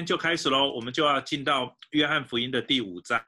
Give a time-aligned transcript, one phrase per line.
[0.00, 3.22] 天就开始喽，我们就要进到约翰福音的第五章，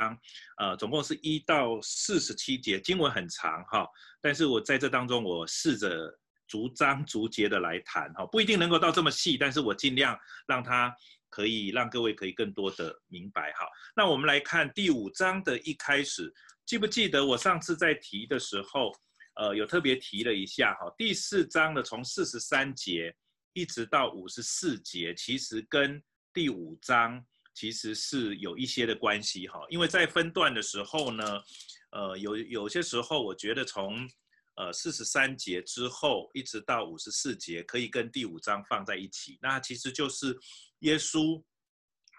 [0.56, 3.87] 呃，总共是一到四十七节，经文很长哈，
[4.22, 10.90] 但是我在这当中，我试着逐章逐节的来谈哈，不一定能够到这么细，但是我尽量让它
[11.29, 13.66] 可以让各位可以更多的明白哈。
[13.94, 16.33] 那我们来看第五章的一开始，
[16.65, 18.91] 记不记得我上次在提的时候，
[19.34, 23.15] 呃，有特别提了一下哈，第四章的从四十三节
[23.52, 26.02] 一直到五十四节，其实跟
[26.35, 31.43] 第五章其实是有一些的关系哈，因为在分段的时候呢，
[31.91, 34.09] 呃，有有些时候我觉得从
[34.57, 40.35] 呃四十三节之后一直到五十四节可以跟第五章放在一起，那其实就是
[40.79, 41.43] 耶稣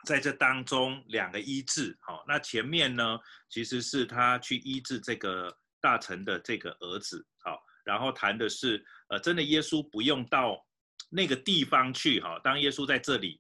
[0.06, 3.18] 在这当中两个医治，好，那前面呢
[3.50, 10.64] 其实是他去医治这个大臣的这个儿子，好，然后谈的是呃真的耶稣不用到
[11.10, 13.40] 那个地方去哈，当耶稣在这里。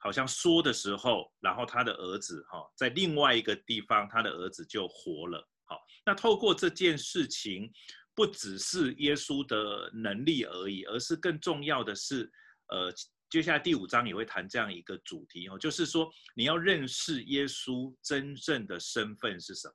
[0.00, 5.44] 好像说的时候，然后他的儿子哈，在另外一个地方，他的儿子就活了。
[5.64, 7.68] 好，那透过这件事情，
[8.14, 12.30] 不只是耶稣的能力而已，而是更重要的是，
[12.68, 12.94] 呃，
[13.28, 19.74] 接下来第五章也会谈这样一个主题哦，就是说你要认识耶稣真正的身份是什么，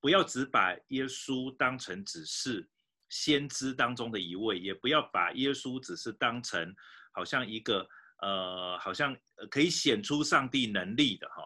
[0.00, 2.66] 不要只把耶稣当成只是
[3.10, 6.74] 先知当中的一位，也不要把耶稣只是当成
[7.12, 7.86] 好像一个。
[8.20, 9.16] 呃，好像
[9.50, 11.42] 可以显出上帝能力的哈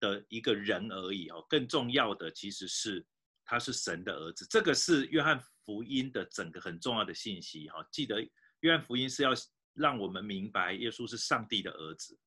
[0.00, 1.44] 的一个人而已哦。
[1.48, 3.04] 更重要的其实是
[3.44, 7.86] 他是神的儿子，这个是约翰福音的整个很重要的信息哈。
[7.90, 8.20] 记得
[8.60, 9.30] 约翰福音是要
[9.74, 12.18] 让我们明白耶稣是上帝的儿子。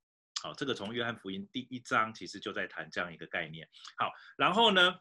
[0.43, 3.67] 好，这个从约翰福音第一章其实就在谈这样一个概念。
[3.97, 4.95] 好，然后呢，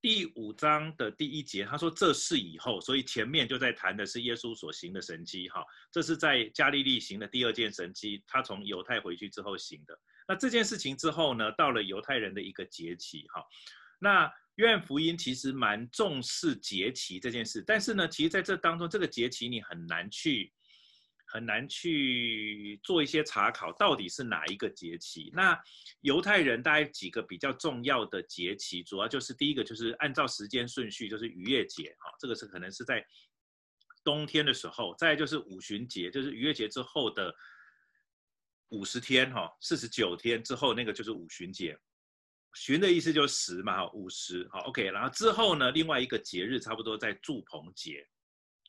[0.00, 9.98] 第五章的第一节，他说这事以后，所以前面就在谈的是耶稣所行的神迹，哈，这是在加利利行的第二件神迹，他从犹太回去之后行的。
[10.28, 13.42] 那这件事情之后呢，到了犹太人的一个节期，哈，
[13.98, 20.52] 那约翰福音其实蛮重视节期这件事，但是呢，其实在这当中，这个节期你很难去。
[21.30, 25.30] 很难去做一些查考，到底是哪一个节期？
[25.34, 25.56] 那
[26.00, 33.04] 犹太人大概几个比较重要的节期，主要就是第一个就是按照时间顺序，就是逾越节，哈，这个是可能是在
[34.02, 37.34] 冬天的时候；再就是五旬节，就是逾越节之后的
[38.70, 41.78] 五十天，哈，四十九天之后那个就是五旬节。
[42.54, 44.84] 旬的意思就是十嘛，哈，五十，好，OK。
[44.84, 48.04] 然后之后呢，另外一个节日差不多在住棚节，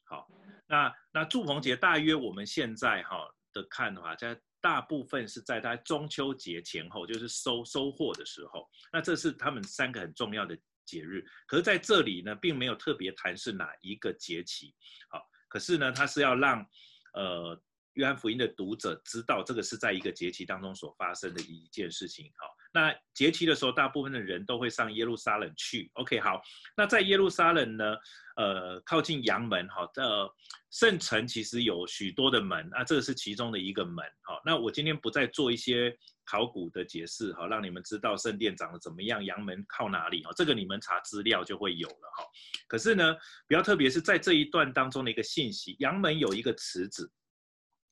[0.10, 0.28] 好。
[0.68, 8.68] 那那祝棚节大约我们现在哈的看的话，在大部分是在它中秋节前后，就是收收获的时候。
[8.92, 11.26] 那这是他们三个很重要的节日。
[11.48, 14.76] 可是在这里呢，并没有特别谈是哪一个节期。
[15.10, 16.66] 好，可是呢，它是要让
[17.14, 17.60] 呃
[17.94, 22.32] 约翰福音的读者知道，这个是在一个节期当中所发生的一件事情。
[22.38, 22.48] 好。
[22.72, 25.90] 那节期的时候，大部分的人都会上耶路撒冷去。
[25.94, 26.42] OK，好。
[26.78, 27.96] 那在耶路撒冷呢，
[28.36, 30.30] 呃，靠近羊门，哈，呃，
[30.70, 34.06] 圣城其实有许多的门，啊，这个是其中的一个门。
[34.22, 42.24] 好，那我今天不再做一些考古的解释，哈，让你们知道圣殿长得怎么样，羊门靠哪里，哈，这个你们查资料就会有了，哈。
[42.68, 43.16] 可是呢，
[43.48, 47.12] 比较特别是在这一段当中的一个信息，羊门有一个池子。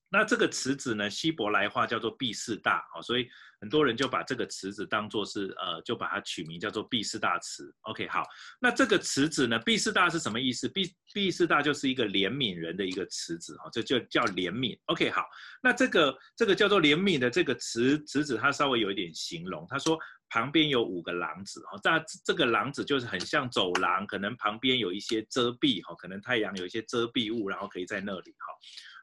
[0.09, 3.27] 那这个池子呢，希伯来话叫做毕士大，好，所以
[3.59, 7.63] 很多人就把这个池子当作是，呃，就把它取名叫做毕士大池。
[7.81, 8.23] OK，好，
[8.61, 10.69] 那这个池子呢，毕士大是什么意思？
[10.69, 14.79] 毕毕士大就是一个怜悯人的一个池子，哈，这就叫怜悯。
[14.85, 15.25] OK，好，
[15.61, 28.53] 那这个这个叫做怜悯的这个池池子，它稍微有一点形容，他说旁边有五个廊子，哈，这这个廊子就是很像走廊，可能旁边有一些遮蔽，哈，可能太阳有一些遮蔽物，然后可以在那里，哈。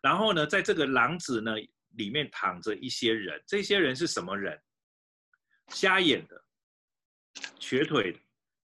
[0.04, 1.54] 然后呢，在这个廊子呢
[1.92, 4.60] 里面躺着一些人，这些人是什么人？
[5.69, 6.44] 瞎眼的、
[7.59, 8.19] 瘸腿的，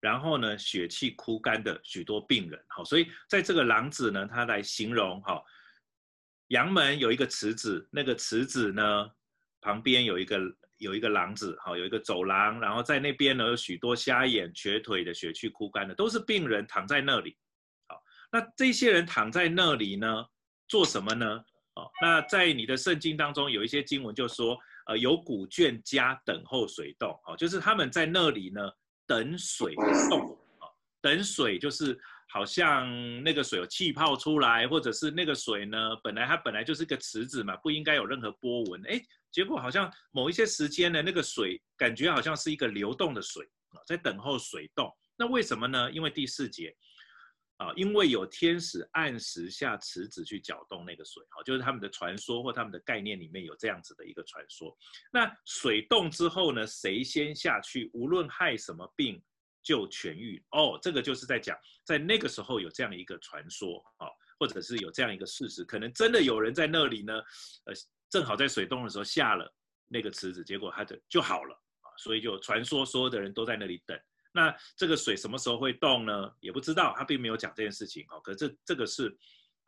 [0.00, 2.58] 然后呢血气枯干的许多病人。
[2.69, 5.43] 好，所以在这个廊子呢，他来形容哈，
[6.47, 9.11] 阳门有一个池子，那个池子呢
[9.61, 10.41] 旁边有一个
[10.79, 17.37] 有一个廊子，好，有一个走廊，然后在那边呢有许多瞎眼、瘸腿的、血气枯干的，都是病人躺在那里。
[17.87, 20.25] 好，那这些人躺在那里呢？
[20.69, 21.44] 做什么呢？
[21.75, 28.61] 哦，那在你的圣经当中有一些经文就说，呃，有古卷家等候水动，哦，就是他们在那里呢
[29.06, 29.75] 等水
[30.11, 30.20] 动，
[30.59, 30.67] 哦，
[31.00, 31.97] 等水就是
[32.29, 32.88] 好像
[33.23, 39.00] 那个水有气泡出来，或者是那个水呢本来它本来就是个池子嘛，不应该有任何波纹，哎，
[39.31, 43.49] 结果好像某一些时间呢，那个水感觉好像是一个流动的水，
[43.87, 45.91] 在等候水动，那为什么呢？
[45.93, 46.75] 因为第四节。
[47.58, 54.76] 啊，因为有天使按时下池子去搅动那个水，哈，就是他们的传说或他们的概念里面有这样子的一个传说。
[55.12, 59.20] 那水动之后呢，谁先下去，无论害什么病
[59.60, 60.40] 就痊愈。
[60.52, 64.06] 哦，这个就是在讲，在那个时候有这样一个传说，啊，
[64.38, 67.12] 或者是有这样一个事实，可能真的有人在那里呢，
[67.64, 67.75] 呃，
[68.08, 69.52] 正好在水动的时候下了
[69.88, 73.99] 那个池子，结果他的就好了，啊，所以就传说所有的人都在那里等。
[74.33, 76.33] 那这个水什么时候会动呢？
[76.41, 78.21] 也不知道，他并没有讲这件事情哦。
[78.21, 79.17] 可是这这个是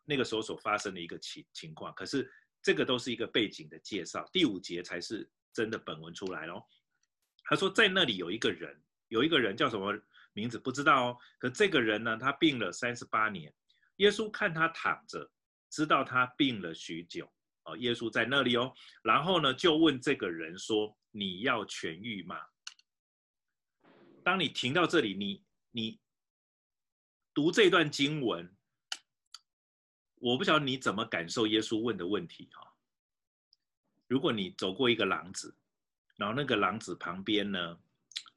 [0.05, 1.93] 那个时候所发生的一个情情况。
[1.95, 2.31] 可是
[2.62, 6.65] 这个都是一个背景的介绍，第五节才是真的本文出来咯。
[7.45, 9.99] 他说在那里有一个人，有一个人叫什么
[10.35, 11.19] 名字不知道哦。
[11.39, 13.53] 可这个人呢，他病了三十八年。
[13.97, 15.29] 耶稣看他躺着，
[15.71, 17.31] 知道他病了许久
[17.65, 17.77] 哦。
[17.79, 18.73] 耶稣在那里哦，
[19.03, 22.37] 然后呢就问这个人说：“你要痊愈吗？”
[24.22, 26.00] 当你停到这里，你你
[27.32, 28.55] 读这段经文，
[30.17, 32.75] 我不晓得你怎么感受耶稣问的问题哈。
[34.06, 35.56] 如果你走过一个廊子，
[36.17, 37.78] 然后那个廊子旁边呢，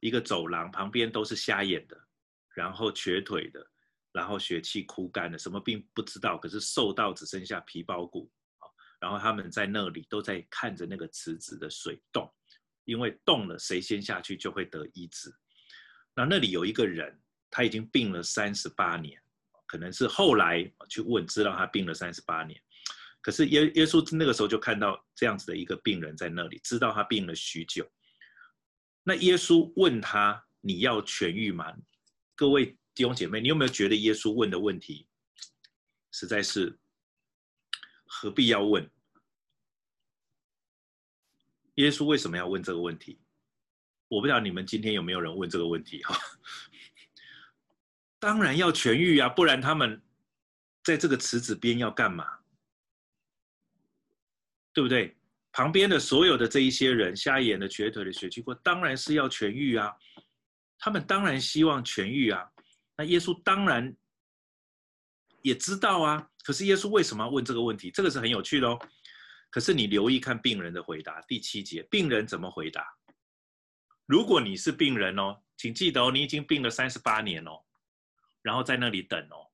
[0.00, 2.08] 一个走廊旁边都是瞎眼的，
[2.54, 3.66] 然后瘸腿的，
[4.12, 8.30] 然后血气枯干的，什么病不知道，可是瘦到只剩下皮包骨，
[9.00, 12.32] 然后他们在那里都在看着那个池子的水动，
[12.84, 15.34] 因为动了，谁先下去就会得医治。
[16.14, 17.18] 那那里有一个人，
[17.50, 19.20] 他已经病了三十八年，
[19.66, 22.60] 可能是后来去问，知道他病了三十八年。
[23.20, 27.90] 可是耶耶稣那个时候就看到这样子的一个病人在那里，知道他病了许久。
[29.02, 31.74] 那耶稣问他：“你要痊愈吗？”
[32.36, 35.06] 各位弟兄姐妹，你有没有觉得耶稣问的问题
[36.12, 36.78] 实在是
[38.04, 38.88] 何必要问？
[41.76, 43.18] 耶稣为什么要问这个问题？
[44.14, 46.16] 我不知道你们今天有没有人问这个问题哈？
[48.18, 50.00] 当然要痊愈啊，不然他们
[50.82, 52.24] 在这个池子边要干嘛？
[54.72, 55.16] 对不对？
[55.52, 59.92] 旁边的所有的这一些人，瞎眼的、瘸腿的、血气过，当然是要痊愈啊。
[60.78, 62.44] 他们当然希望痊愈啊。
[62.96, 63.94] 那耶稣当然
[65.42, 66.28] 也知道啊。
[66.42, 67.90] 可是耶稣为什么要问这个问题？
[67.90, 68.78] 这个是很有趣的哦。
[69.50, 72.84] 可是你留意看病人的回答，第七节，病人怎么回答？
[74.06, 77.62] 如果你是病人哦，请记得哦，你已经病了三十八年哦，
[78.42, 79.50] 然后在那里等哦，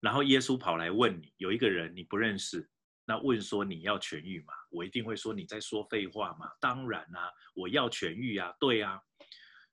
[0.00, 2.68] 然后耶稣跑来问你，有一个人你不认识，
[3.04, 4.52] 那问说你要痊愈吗？
[4.70, 6.50] 我一定会说你在说废话吗？
[6.60, 9.00] 当然啊，我要痊愈啊，对啊。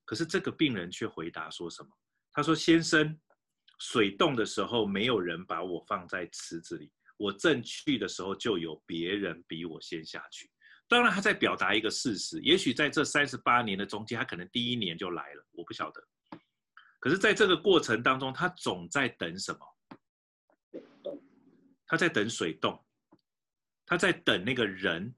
[0.06, 1.90] 可是这个病人却回答说什么？
[2.32, 3.20] 他说：“先生，
[3.80, 10.50] 水冻的时候没有人把我放在池子里，我正去的时候就有别人比我先下去。”
[10.88, 12.40] 当然，他在表达一个事实。
[12.42, 16.02] 也许在这三十八年的中间，他可能第一年就来了，我不晓得。
[17.00, 19.60] 可是，在这个过程当中，他总在等什么？
[21.86, 22.84] 他在等水动，
[23.86, 25.14] 他在等那个人。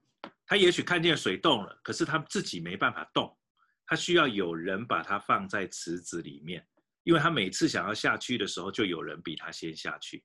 [0.46, 3.38] 他也许看见水动了，可是他自己没办法动，
[3.86, 6.66] 他需要有人把他放在池子里面，
[7.04, 10.24] 因为他每次想要下去的时候，就有人比他先下去。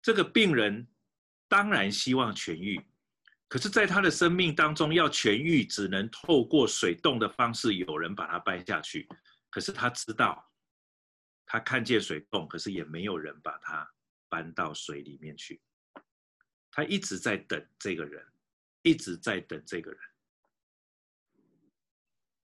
[0.00, 0.88] 这个病人
[1.46, 2.82] 当然希望痊愈。
[3.50, 9.08] 可是，在他的生命当中，要痊愈，只能透过水洞的方式，有人把他搬下去。
[9.50, 10.48] 可是他知道，
[11.44, 13.92] 他看见水洞，可是也没有人把他
[14.28, 15.60] 搬到水里面去。
[16.70, 18.24] 他一直在等这个人，
[18.82, 20.00] 一直在等这个人。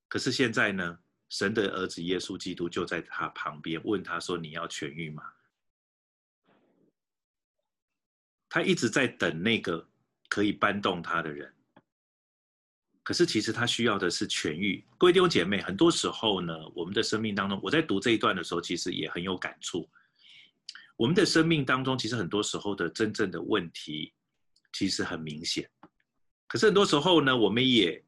[0.08, 5.22] 可是现在呢，神的儿子耶稣基督就在他旁边，问他说：“你要痊愈吗？”
[8.50, 9.88] 他一直在等那个。
[10.28, 11.52] 可以搬动他的人，
[13.02, 14.84] 可是其实他需要的是痊愈。
[14.98, 19.88] 各位弟兄姐妹，很多时候呢，我们的生命当中，我在读这一段的时候，其实也很有感触。
[20.96, 24.12] 我们的生命当中，其实很多时候的真正的问题，
[24.72, 25.68] 其实很明显。
[26.48, 28.02] 可是很多时候呢，我们也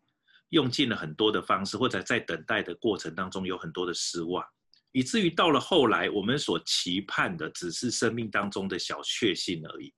[0.49, 4.45] 用尽了很多的方式，或者在等待的过程当中有很多的失望，
[4.93, 9.93] 以至于到了后来，我们所期盼的只是生命当中的小确幸而已。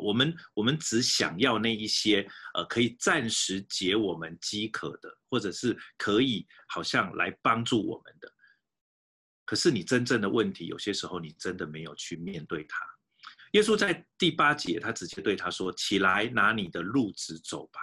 [0.00, 8.32] 我们我们只想要那一些呃可以暂时解我们饥渴的，或者是可以好像来帮助我们的。
[9.44, 12.78] 可是你真正的问题，有些时候你真的没有去面对它。
[13.52, 17.80] 耶稣在第八节，他直接对他说：“起来，拿你的褥子走吧。”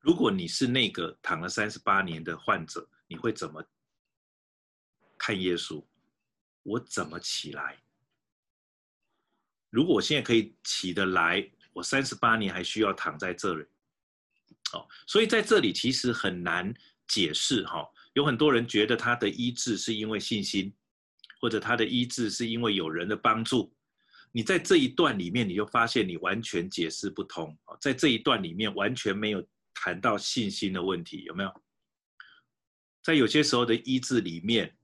[0.00, 3.64] 如果你是那个躺了三十八年的患者，你会怎么
[5.16, 5.82] 看耶稣？
[6.64, 7.82] 我怎么起来？
[9.70, 13.64] 如果我现在可以起得来，我三十八年还需要躺在这里，
[14.72, 16.72] 哦，所以在这里其实很难
[17.08, 17.86] 解释哈。
[18.14, 20.72] 有很多人觉得他的医治是因为信心，
[21.40, 23.74] 或者他的医治是因为有人的帮助，
[24.32, 27.56] 你在这一段里面，你就发现你完全解释不通。
[27.80, 31.62] 在这一段里面完全没有谈到信心的问题，有没有？
[33.02, 34.76] 在有些时候的医治里面，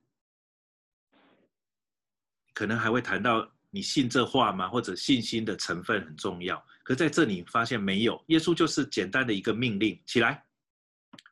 [2.54, 4.68] 可能还会谈到你信这话吗？
[4.68, 6.64] 或者信心的成分很重要。
[6.84, 10.46] 可在这里发现没有，耶稣就是简单的一个命令：起来，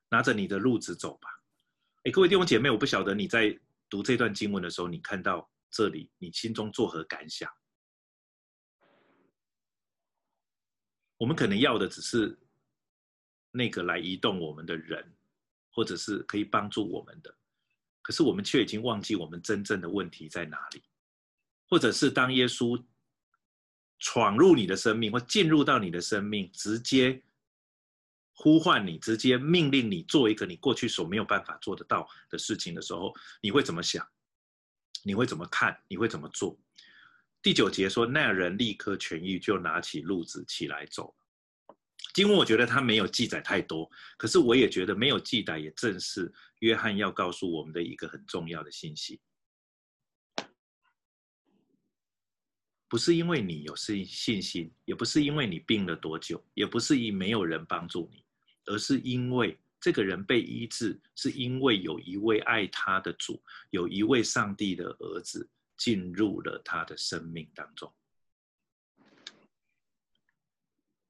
[0.09, 1.28] 拿着你的路子走吧。
[2.04, 3.56] 哎，各位弟兄姐妹，我不晓得你在
[3.88, 7.49] 读这段经文的时候，你看到这里，你心中作何感想？
[11.18, 12.37] 我们可能要的只是
[13.52, 15.14] 那个来移动我们的人。
[15.73, 17.32] 或者是可以帮助我们的，
[18.02, 20.82] 可是我们却已经忘记我们真正的问题在哪里，
[21.71, 22.83] 或者是当耶稣
[24.00, 27.23] 闯入你的生命，或进入到你的生命，直接
[28.33, 34.07] 呼唤你，直接命令你做一个你过去所没有办法做得到的事情的时候，你会怎么想？
[35.05, 35.79] 你会怎么看？
[35.87, 36.59] 你会怎么做？
[37.41, 41.15] 第九节说，那人立刻痊愈，就拿起褥子起来走。
[42.12, 49.21] 经文我觉得他没有记载太多，可是我也觉得没有记载也正是约翰要告诉我们的一个很重要的信息。
[52.90, 58.25] 不是因为你有信信心，也不是因为你病了多久，也不是因没有人帮助你，
[58.64, 67.94] 而是因为这个人被医治，是因为有一位爱他的主，有一位上帝的儿子进入了他的生命当中。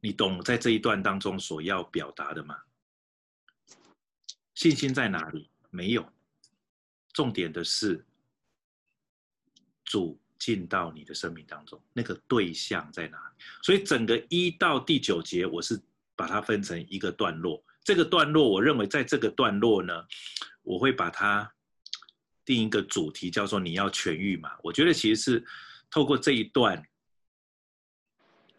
[0.00, 2.62] 你懂在这一段当中所要表达的吗？
[4.54, 5.48] 信心在哪里？
[5.70, 6.06] 没有。
[7.14, 8.04] 重点的是，
[9.82, 13.44] 主进到你的生命当中，那个对象在哪里？
[13.62, 15.80] 所以整个一到第九节，我是
[16.16, 17.62] 把它分成一个段落。
[17.84, 20.04] 这个段落，我认为在这个段落呢，
[20.62, 21.48] 我会把它
[22.44, 24.50] 定一个主题，叫做“你要痊愈嘛”。
[24.64, 25.46] 我觉得其实是
[25.90, 26.82] 透过这一段。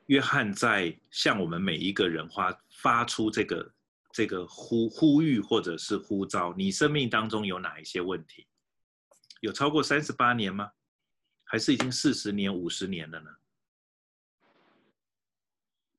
[0.07, 3.71] 约翰在向我们每一个人发发出这个
[4.11, 8.45] 这个呼呼吁或者是呼召，你生命当中有哪一些问题？
[9.39, 10.69] 有超过三十八年吗？
[11.51, 13.29] 还是已经四十年、五十年了呢？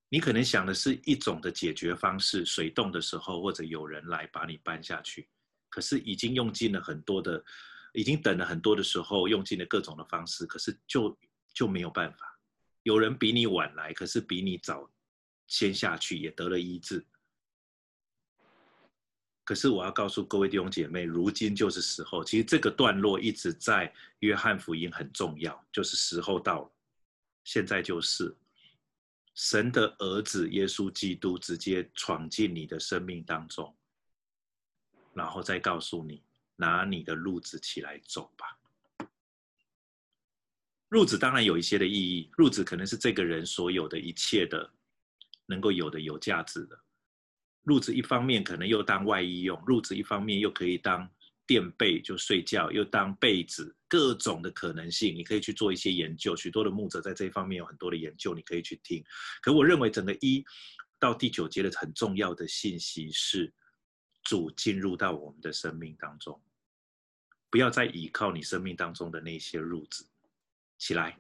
[0.09, 5.29] 你可能想的是一种的解决方式，水冻的时候或者有人来把你搬下去，
[5.69, 7.45] 可是已经用尽了很多的，
[7.93, 11.19] 已经等了很多的时候，用尽了各种的方式，可是就
[11.53, 12.41] 就没有办法。
[12.85, 14.91] 有人比你晚来，可是比你早
[15.49, 17.07] 先下去，也得了医治。
[19.53, 22.25] 可是我要告诉各位弟兄姐妹，如今就是时候。
[22.25, 26.73] 其实这个段落一直在约翰福音很重要，就是时候到了，
[27.45, 28.35] 现在就是
[29.35, 33.77] 神的儿子耶稣基督直接闯进你的生命当中，
[35.13, 36.23] 然后再告诉你，
[36.57, 38.59] 拿你的褥子起来走吧。
[40.89, 44.73] 褥子当然有一些的意义，褥子可能是这个人所有的一切的
[45.45, 46.82] 能够有的有价值的。
[47.65, 51.09] 褥子一方面可能又当外衣用，褥子一方面又可以当
[51.47, 56.35] 垫背就睡觉，又当被子，各种的可能性，你可以去做一些研究。
[56.35, 59.05] 许多的牧者在这一方面有很多的研究，你可以去听。
[59.41, 60.45] 可我认为整个一
[60.99, 63.53] 到第九节的很重要的信息是，
[64.25, 66.41] 主进入到我们的生命当中，
[67.51, 70.09] 不要再依靠你生命当中的那些褥子。
[70.79, 71.17] 起来，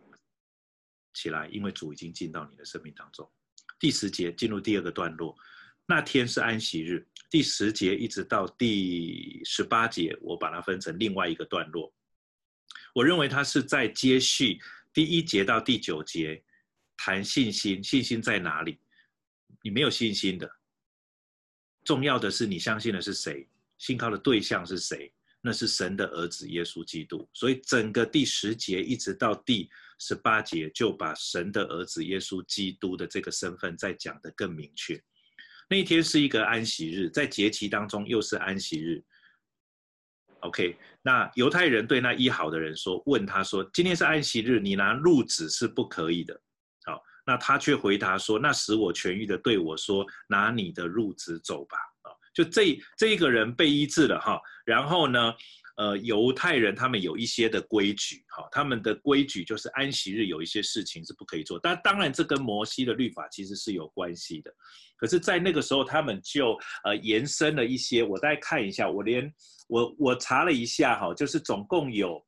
[1.15, 3.31] 起来，因为主已经进到你的生命当中。
[3.79, 5.37] 第十节进入第二个段落，
[5.95, 7.07] 那天是安息日。
[7.29, 11.93] 第十节一直到第十八节，我把它分成另外一个段落。
[12.95, 14.59] 我认为它是在接续
[14.95, 16.43] 第一节到第九节
[16.97, 17.85] 谈信心。
[17.85, 18.81] 信心在哪里？
[19.63, 20.51] 你没有信心的，
[21.85, 23.47] 重要的是你相信的是谁？
[23.77, 25.13] 信靠的对象是谁？
[25.43, 29.69] 那是神的儿子耶稣基督，所以整个第十节一直到第
[29.99, 34.99] 十八节，就把神的儿子耶稣基督的这个身份再讲得更明确。
[35.69, 39.03] 那一天是一个安息日，在节期当中又是安息日。
[40.41, 46.39] OK，那犹太人对那医好的人说，问他说：“今天是安息日，你拿褥子是不可以的。”
[46.85, 51.77] 好，那他却回答说：“那使我痊愈的对我说，拿你的褥子走吧。”
[52.35, 55.35] 就这这一个人被医治了哈，然后呢，
[55.77, 64.55] 呃，犹太人他们有一些的规矩哈，他们的规矩就是安息日有一些事情是不可以做，但当然这跟摩西的律法其实是有关系的，
[64.99, 69.33] 可是，在那个时候他们就呃延伸了一些，我再看一下，我连
[69.67, 72.23] 我我查了一下哈，就是总共有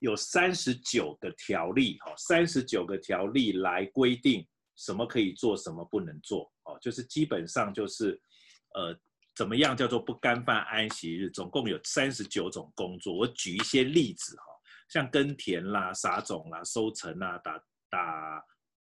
[0.00, 4.44] 有三十九个条例哈，三十九个条例来规定
[4.76, 8.20] 什么可以做，什么不能做哦，就是基本上就是
[8.74, 8.98] 呃。
[9.34, 11.30] 怎么样叫做不干犯安息日？
[11.30, 13.16] 总共有三十九种工作。
[13.16, 14.44] 我举一些例子哈，
[14.88, 17.58] 像耕田啦、撒种啦、收成啦、打
[17.88, 18.44] 打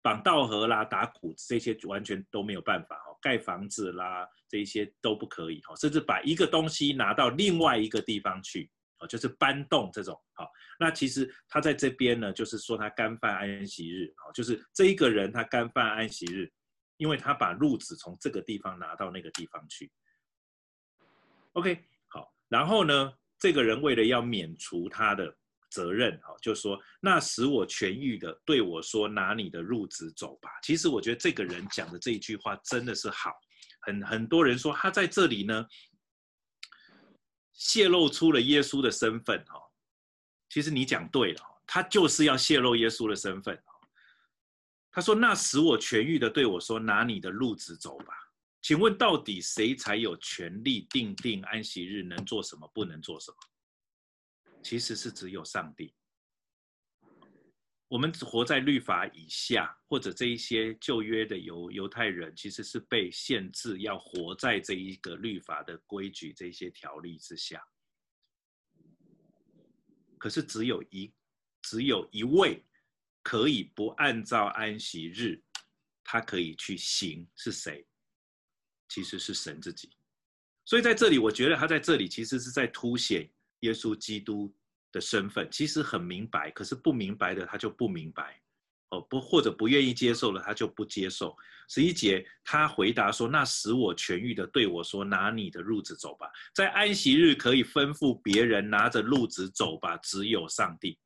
[0.01, 3.17] 绑稻禾啦、打谷子这些完全都没有办法哦。
[3.21, 10.49] 盖房子啦，这些都不可以哦，甚至把一个东西拿到另外一个地方去哦，就是搬动这种好。
[10.79, 16.49] 那其实他在这边呢，就是说他干犯安息日哦，就是这一个人他干犯安息日，
[16.95, 19.91] 因为他把褥子从这个地方拿到那个地方去。
[21.53, 25.35] OK，好，然后呢，这个人为了要免除他的
[25.69, 33.31] 责任，哈，就说那使我痊愈的对我说：“拿你的褥子走吧。”其实我觉得这个人讲的这一句话真的是好，
[33.81, 35.65] 很很多人说他在这里呢，
[37.53, 39.59] 泄露出了耶稣的身份，哈。
[40.49, 43.61] 其实你讲对了，他就是要泄露耶稣的身份。
[44.91, 48.13] 他说：“那使我痊愈的对我说：‘拿你的褥子走吧。’
[48.69, 53.37] 请问到底谁才有权利定定安息日能做什么，不能做什么？”
[54.61, 55.91] 其实是只有上帝。
[57.87, 67.59] 我们只活在律法以下，或者这一些旧约的犹犹太人，其实是被限制要活在这一个律法的规矩、这些条例之下。
[70.19, 71.11] 可是只有一，
[71.63, 72.63] 只有一位
[73.23, 75.43] 可以不按照安息日，
[76.03, 77.83] 他可以去行，是谁？
[78.89, 79.89] 其实是神自己。
[80.65, 83.29] 所以在这里，我觉得他在这里其实是在凸显。
[83.61, 84.49] 耶稣基督
[84.89, 88.41] 的身份其实很明白，可是不明白的他就不明白，
[88.91, 91.35] 哦不或者不愿意接受了他就不接受。
[91.67, 96.31] 十一节他回答说：“那使我痊愈的对我说，拿你的褥子走吧。
[96.55, 100.97] 在安息日可以吩咐别人拿着褥子走吧，只有上帝。”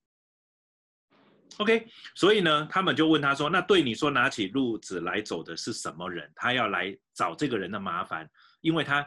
[1.58, 6.32] OK，所以呢，他们就问他说：“那对你说拿起褥子来走的是什么人？
[6.36, 8.30] 他要来找这个人的麻烦，
[8.62, 9.06] 因为他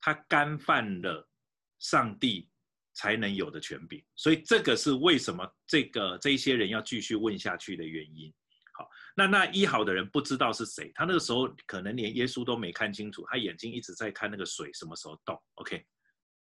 [0.00, 1.28] 他干犯了。”
[1.82, 2.48] 上帝
[2.92, 8.32] 才能有的权柄，所以这个是为什么这个这些人要继续问下去的原因。
[8.72, 15.36] 好，那那医好的人不知道是谁，他那个时候可能连耶稣都没看清楚，他眼睛一直在看那个水什么时候动。
[15.54, 15.84] OK，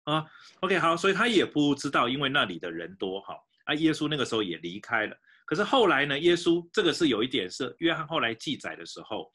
[0.05, 0.25] 啊
[0.61, 3.21] ，OK，好，所以他也不知道，因为那里的人多。
[3.21, 5.17] 好，啊，耶稣那个时候也离开了。
[5.47, 9.31] 可是后来呢，耶稣这个是有一点是约翰后来记载的时候。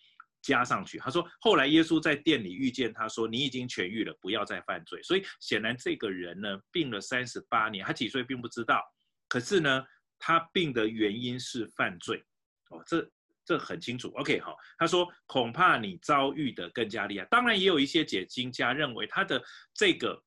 [0.46, 5.02] 加上去，他说后来耶稣在店里遇见他说，你已经痊愈了，不要再犯罪。
[5.02, 8.84] 所以显然这个人呢病了三十八年，他几岁并不知道，
[9.30, 9.82] 可是呢
[10.19, 12.22] 他病的原因是犯罪，
[12.72, 13.10] 哦，这
[13.46, 14.10] 这很清楚。
[14.17, 17.26] OK，好，他说恐怕你遭遇的更加厉害。
[17.32, 19.41] 当然也有一些解经家认为他的
[19.74, 20.22] 这个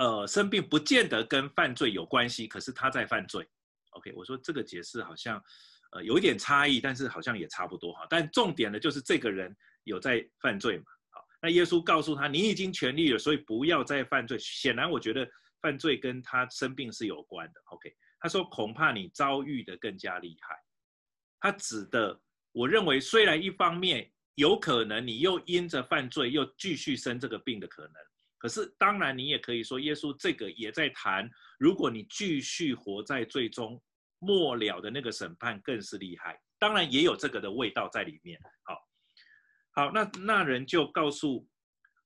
[0.00, 3.48] 呃生病不见得跟犯罪有关系，可是他在犯罪。
[3.90, 5.40] OK，我说这个解释好像。
[5.92, 8.06] 呃，有一点差异，但是好像也差不多哈。
[8.08, 10.84] 但重点呢，就是这个人有在犯罪嘛。
[11.10, 14.38] 好，那耶稣告诉他，你已经痊愈了，所以不要再犯罪。
[14.38, 15.28] 显然，我觉得
[15.60, 17.60] 犯罪跟他生病是有关的。
[17.72, 20.54] OK，他说恐怕你遭遇的更加厉害。
[21.40, 22.16] 他指的，
[22.52, 27.94] 我认为虽然一方面有可能你又因着犯罪又继续生这个病的可能，
[28.40, 33.80] 可是当然你也可以说，耶稣这个也在谈，如果你继续活在罪中。
[34.22, 38.38] 末了的那个审判更是厉害，当然也有这个的味道在里面。
[38.64, 38.78] 好，
[39.70, 41.48] 好，那那人就告诉，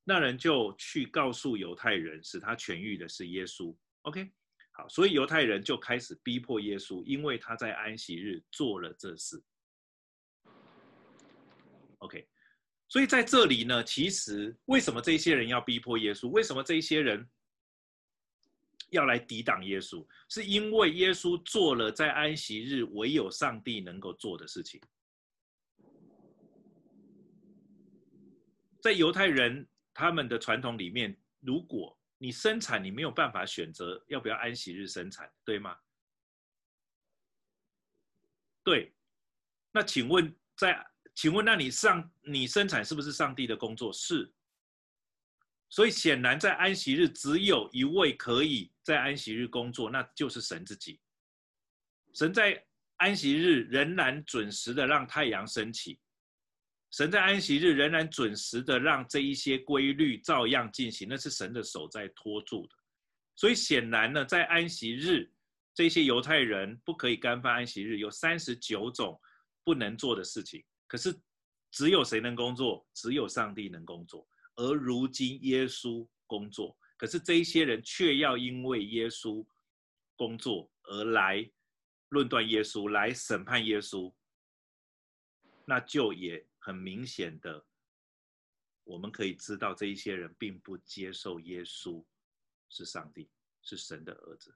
[0.05, 3.77] 那人就去告诉犹太人，使他痊愈的是耶稣。
[4.03, 4.31] OK，
[4.71, 9.43] 好，所以犹太人就开始逼迫耶稣，因为他在安息日做了这事。
[11.99, 12.29] OK，
[12.95, 16.29] 所以在这里呢，其实为什么这些人要逼迫耶稣？
[16.29, 17.29] 为什么这些人？
[18.91, 24.81] 要来抵挡耶稣，是因为耶稣做了在安息日唯有上帝能够做的事情。
[28.81, 35.77] 在犹太人他们的传统里面，如果你生产，你没有办法选择要不要安息日生产，对吗？
[38.63, 38.95] 对。
[39.73, 43.93] 那请问，在请问，那你上你生产是不是上帝的工作？
[43.93, 44.33] 是。
[45.71, 51.01] 所以显然，在安息日只有一位可以在安息日工作，那就是神自己。
[52.13, 52.65] 神在
[52.97, 55.99] 安息日仍然准时的让太阳升起，
[56.93, 62.77] 神在安息日仍然准时的让这一些规律照样进行，那是神的手在托住的。
[63.35, 65.29] 所以显然呢，在安息日，
[65.75, 69.21] 这些犹太人不可以干犯安息日，有三十九种
[69.65, 70.65] 不能做的事情。
[70.87, 71.19] 可是
[71.71, 72.87] 只有谁能工作？
[72.93, 74.27] 只有上帝能工作。
[74.57, 79.45] 而如今耶稣工作，可是这一些人却要因为耶稣
[80.17, 81.51] 工作而来
[82.11, 84.15] 论断耶稣，来审判耶稣，
[85.65, 87.67] 那就也很明显的，
[88.85, 92.05] 我们可以知道这一些人并不接受耶稣
[92.69, 93.29] 是上帝，
[93.63, 94.55] 是神的儿子。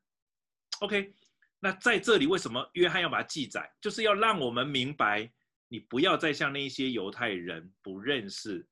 [0.79, 1.13] OK，
[1.59, 3.69] 那在这里为什么约翰要把它记载？
[3.81, 5.29] 就是要让我们明白，
[5.69, 8.67] 你不要再像那些犹太人不认识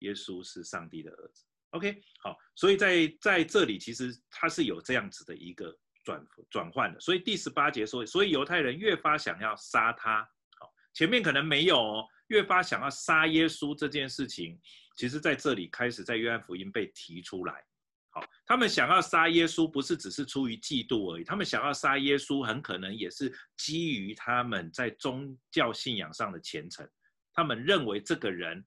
[0.00, 1.44] 耶稣是上帝的儿子。
[1.70, 7.00] OK，好，所以在在这里其实他是有这样子的一个转转换的。
[7.00, 10.22] 所以第十八节说，所以犹太人越发想要杀他。
[10.60, 14.60] 好，前面可能没有哦，越发想要杀耶稣这件事情，
[14.96, 17.64] 其实在这里开始在约翰福音被提出来。
[18.14, 21.24] 好，他们想要杀耶稣，不是只是出于嫉妒而已。
[21.24, 26.86] 他们想要杀耶稣，很可能也是基于他们在宗教信仰上的虔诚。
[27.32, 28.62] 他们认为这个人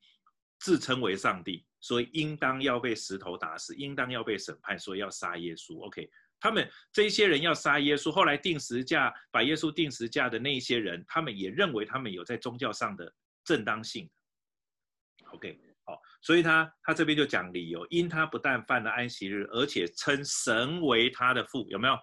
[0.58, 5.79] 自称为上帝，所以应当要被石头打死，应当要被审判，所以要杀耶稣。
[5.86, 14.10] OK，他们这些人要杀耶稣，后来定十架，把耶稣定十架的那一些人，他们也认为他们有在宗教上的正当性。
[15.34, 15.74] OK。
[16.25, 21.95] 所以他他这边就讲理由，因他不但犯了安息日，而且称神为他的父，有没有？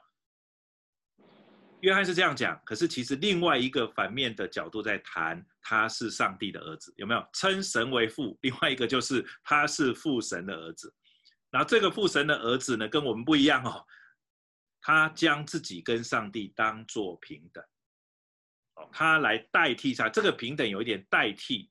[1.80, 7.26] 约翰是这样讲，可是其实另外一个反面的角度在谈，他是上帝的儿子，有没有？
[7.32, 10.94] 称神为父，另外一个就是他是父神的儿子。
[11.50, 13.85] 然后这个父神的儿子呢，跟我们不一样哦，
[14.80, 17.64] 他将自己跟上帝当作平等，
[18.76, 21.68] 哦，他来代替他，这个平等有一点代替。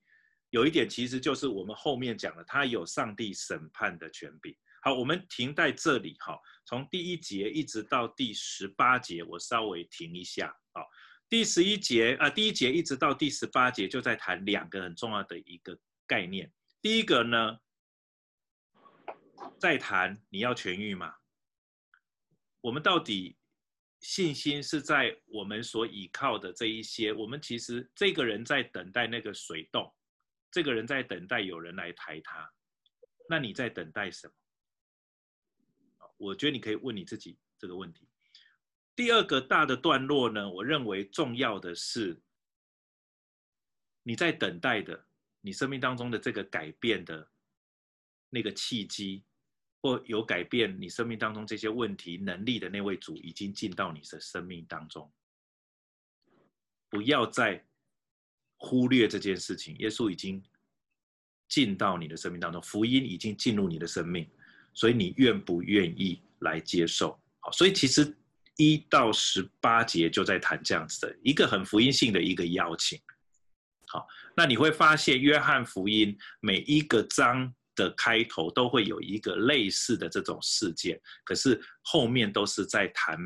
[0.51, 4.55] 有一点其实就是我们后面讲的，他有上帝审判的权柄。
[4.83, 6.15] 好，我们停在这里。
[6.19, 10.53] 哈，从第一节一直到第十八节，我稍微停一下。
[10.73, 10.85] 好，
[11.29, 16.51] 第十一节啊，第一节一直到第十八节就在谈两个很重要的一个概念。
[16.81, 17.57] 第一个呢，
[19.57, 21.13] 在谈你要痊愈吗？
[22.59, 23.37] 我们到底
[24.01, 27.13] 信心是在我们所依靠的这一些？
[27.13, 29.93] 我们其实这个人在等待那个水洞。
[30.51, 32.51] 这个人在等待有人来抬他，
[33.29, 34.33] 那你在等待什么？
[36.17, 38.09] 我觉得你可以问你自己这个问题。
[38.95, 42.21] 第二个大的段落呢，我认为重要的是
[44.03, 45.07] 你在等待的，
[45.39, 47.31] 你生命当中的这个改变的
[48.29, 49.23] 那个契机，
[49.81, 55.09] 或有改变你生命当中这些问题能力的那位主，已经进到你的生命当中，
[56.89, 57.65] 不要再。
[58.63, 60.39] 忽略这件事情，耶稣已经
[61.49, 64.29] 进到你的生命当中，福音已经进入你的生命，
[64.71, 67.19] 所以你愿不愿意来接受？
[67.39, 68.15] 好，所以其实
[68.57, 73.01] 一到十八节就在谈这样子的一个很福音性的一个邀请。
[73.87, 83.17] 好，那你会发现约翰福音每一个章的开头都会有一个类似的这种事件，可是后面都是在谈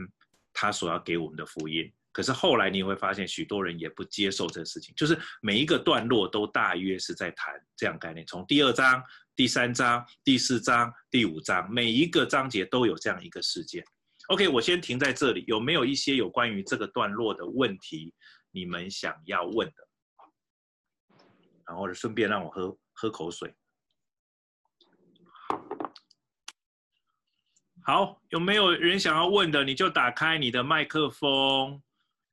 [0.54, 1.92] 他所要给我们的福音。
[2.16, 8.26] 可是后来你会发现，许多人也不接受这个事情，就是每一个段落都大约是在谈这样概念。
[8.26, 9.04] 从第二章、
[9.36, 13.84] 第三章、第四章、第五章，每一个章节都有这样一个事件。
[14.30, 15.44] OK，我先停在这里。
[15.46, 18.14] 有没有一些有关于这个段落的问题，
[18.50, 21.18] 你们想要问的？
[21.68, 23.54] 然后顺便让我喝喝口水。
[27.84, 29.66] 好，有没有人想要问的？
[29.66, 31.82] 你就打开你的麦克风。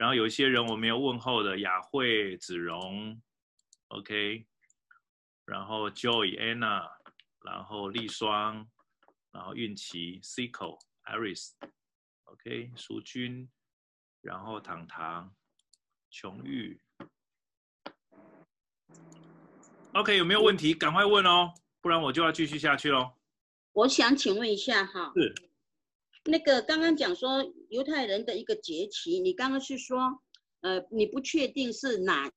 [0.02, 3.22] 然后有一些人我没有问候的，雅慧、子荣
[3.86, 4.44] ，OK，
[5.44, 6.90] 然后 Joy、Anna，
[7.44, 8.68] 然后丽双，
[9.30, 13.48] 然后运琪、Cico、Iris，OK，淑君，
[14.22, 15.32] 然后糖糖、
[16.10, 16.80] 琼玉
[19.92, 20.74] ，OK，有没有问题？
[20.74, 23.12] 赶快问哦，不然我就要继续下去喽。
[23.70, 25.12] 我想请问一下哈。
[25.14, 25.32] 是。
[26.24, 29.98] 那个刚刚讲说犹太人的一个节期，你刚刚是说，
[30.60, 32.30] 呃，你不确定是哪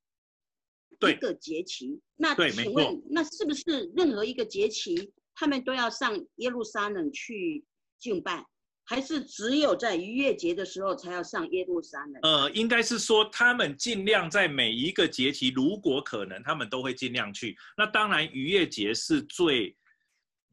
[1.02, 2.00] 一个节期？
[2.16, 7.64] 那请问，那是不是任何一个节期，他们都要上耶路撒冷去
[8.00, 8.44] 敬拜，
[8.86, 12.20] 还是只有在逾越节的时候才要上耶路撒冷？
[12.24, 17.56] 呃，应该是说他们尽量在每一个节期，如果可能，他们都会尽量去。
[17.78, 19.76] 那当然，逾越节是最。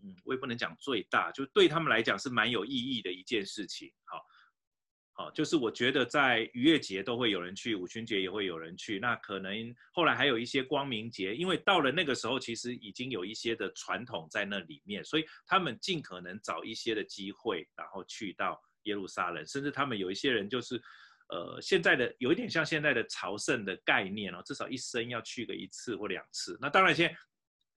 [0.05, 3.89] 嗯，我也不能讲最大，就对他们来讲是蛮有意义的一件事情。
[4.05, 4.21] 好，
[5.13, 8.99] 好，就是我觉得在逾越节都会有人去，五旬节也会有人去。
[8.99, 9.55] 那可能
[9.93, 19.47] 后来还有一些光明节，因为到了那个时候，其实已经有一些的传统在那里面，所以他们尽可能找一些的机会，然后去到耶路撒冷。
[19.47, 20.83] 甚至他们有一些人就是，
[21.29, 26.59] 呃，现在的有一点像现在的朝圣的概念哦，至少一生要去个一次或两次。
[26.61, 27.17] 那当然现。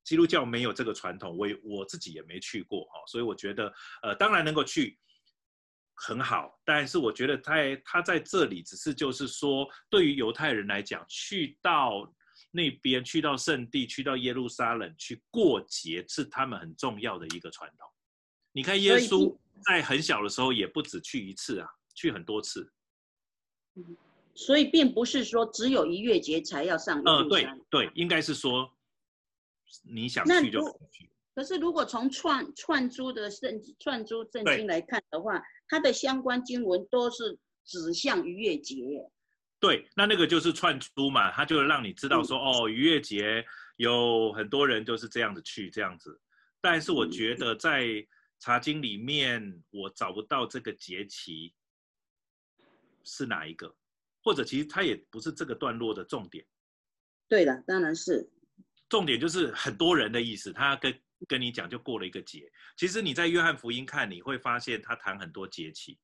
[0.06, 4.98] 基督教没有这个传统，我我自己也没去过哈，所以我觉得，呃，当然能够去
[5.96, 12.14] 很好，但是我觉得他他在这里只是就是说，对于犹太人来讲，去到
[12.52, 17.90] 那边，去到圣地，去到耶路撒冷去过节，是他们很重要的一个传统。
[18.52, 22.72] 你看耶稣在很小的时候也不止去一次啊，去很多次。
[24.34, 27.60] 所以并不是说只有一月节才要上耶路撒冷。
[27.70, 28.70] 对对，应该是说
[29.84, 31.10] 你想去就去。
[31.34, 38.76] 可是如果从串串珠的圣串珠圣经来看的话，它的相关经文都是指向逾越节。
[39.60, 43.44] 对，那那个就是串珠嘛，它就让你知道说，嗯、哦，逾越节
[43.76, 46.18] 有很多人就是这样子去这样子。
[46.62, 47.86] 但是我觉得在
[48.40, 51.54] 茶经里面，我找不到这个节期
[53.04, 53.76] 是哪一个，
[54.24, 56.46] 或者其实它也不是这个段落的重点。
[57.28, 58.30] 对的，当然是。
[58.90, 62.52] 重点就是很多人的意思，他跟跟你讲就过了一个节。
[62.78, 65.98] 其实你在约翰福音看，你会发现他谈很多节气。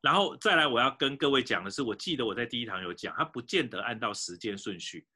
[0.00, 5.06] 然后再来，我要跟各位讲的是，我记得我在第一堂有讲，他不见得按照时间顺序，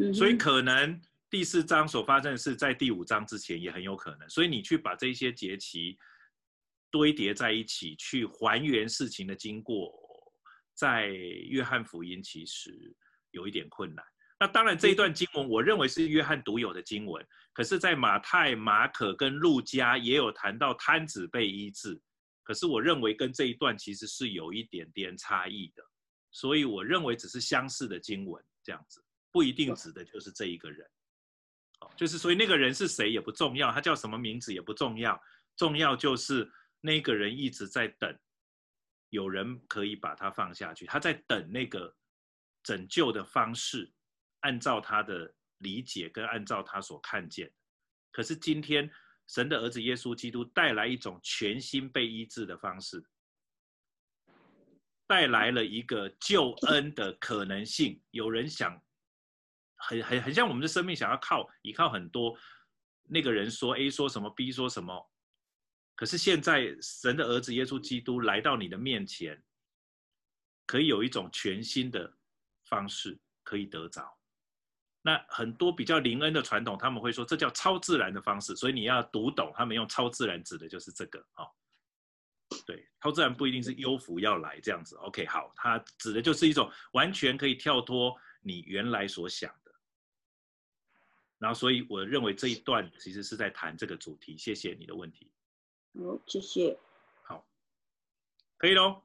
[0.00, 5.98] 嗯，所以可能第四章所发生的事在第五章之前也很有可能，所以你去把这些节期
[6.90, 9.92] 堆叠在一起，去还原事情的经过，
[10.72, 12.96] 在约翰福音其实
[13.32, 14.02] 有一点困难。
[14.38, 22.00] 那当然这一段经文，我认为是约翰独有的经文，可是，在马太、马可跟路加也有谈到瘫子被医治。
[22.42, 25.82] 可是我认为跟这一段其实是有一点点差异的，
[26.30, 30.86] 所以我认为只是相似的经文这样子，不一定指的就是这一个人。
[31.80, 35.18] 哦，就是所以那个人是谁也不重要，他叫什么名字也不重要，
[35.56, 38.14] 重要就是那个人一直在等，
[39.08, 41.96] 有人可以把他放下去，他在等那个
[42.62, 43.90] 拯救的方式，
[44.44, 47.52] 按照他的理解跟按照他所看见。
[48.10, 48.90] 可是今天。
[49.26, 53.02] 神的儿子耶稣基督带来一种全新被医治的方式，
[55.06, 57.98] 带来了一个救恩的可能性。
[58.10, 58.78] 有人想，
[59.76, 62.38] 很很很像我们的生命，想要靠依靠很多。
[63.04, 65.10] 那个人说 A 说什么，B 说什么，
[65.94, 69.42] 可是现在神的儿子耶稣基督来到你的面前，
[70.66, 72.14] 可以有一种全新的
[72.68, 74.18] 方式可以得着。
[75.06, 81.50] 那很多比较灵恩的传统，他们会说这叫超自然的方式，所以你要读懂，他们用超自然指的就是这个啊、哦。
[82.66, 84.96] 对，超自然不一定是幽浮要来这样子。
[84.96, 89.70] OK，好，它指的就是一种完全可以跳脱你原来所想的。
[91.36, 94.38] 然后，所以我认为这一段其实是在谈这个主题。
[94.38, 95.30] 谢谢你的问题。
[95.92, 96.78] 好，谢谢。
[97.24, 97.46] 好，
[98.56, 99.03] 可以喽。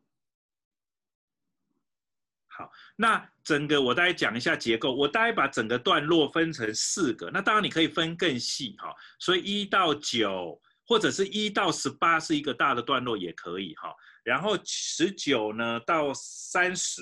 [2.60, 4.94] 好，那整个我大概讲一下结构。
[4.94, 8.94] 我大概把整个段落分成四个，那当然你可以分更细哈。
[9.18, 13.96] 所以一到九或者是一到十八是一个大的段落也可以哈。
[14.26, 17.02] 然后十九呢到三十，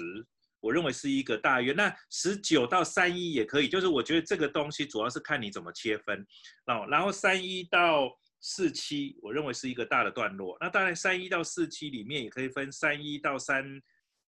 [0.60, 1.74] 我认为是一个大约。
[1.74, 6.24] 那十九到三一也可以，就是我觉得这个东西主要是看你怎么切分。
[6.68, 8.08] 哦然后三一到
[8.40, 10.56] 四七，我认为是一个大的段落。
[10.62, 13.82] 那当然三一到四七里面也可以分三一到三。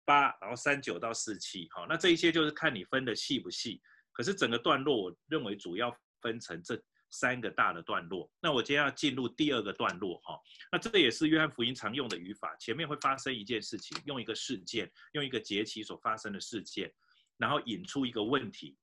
[0.06, 3.82] 八，然后三九到四七，好，那这一些就是看你分的细不细。
[4.12, 8.32] 可是整个段落，我认为主要分成这三个大的段落。
[8.40, 10.40] 那我今天要进入第二个段落，哈，
[10.72, 12.56] 那这个也是约翰福音常用的语法。
[12.56, 16.94] 前面会发生一件事情，用一个事件，用一个节期所发生的事件，
[17.38, 18.78] 然后引出一个问题：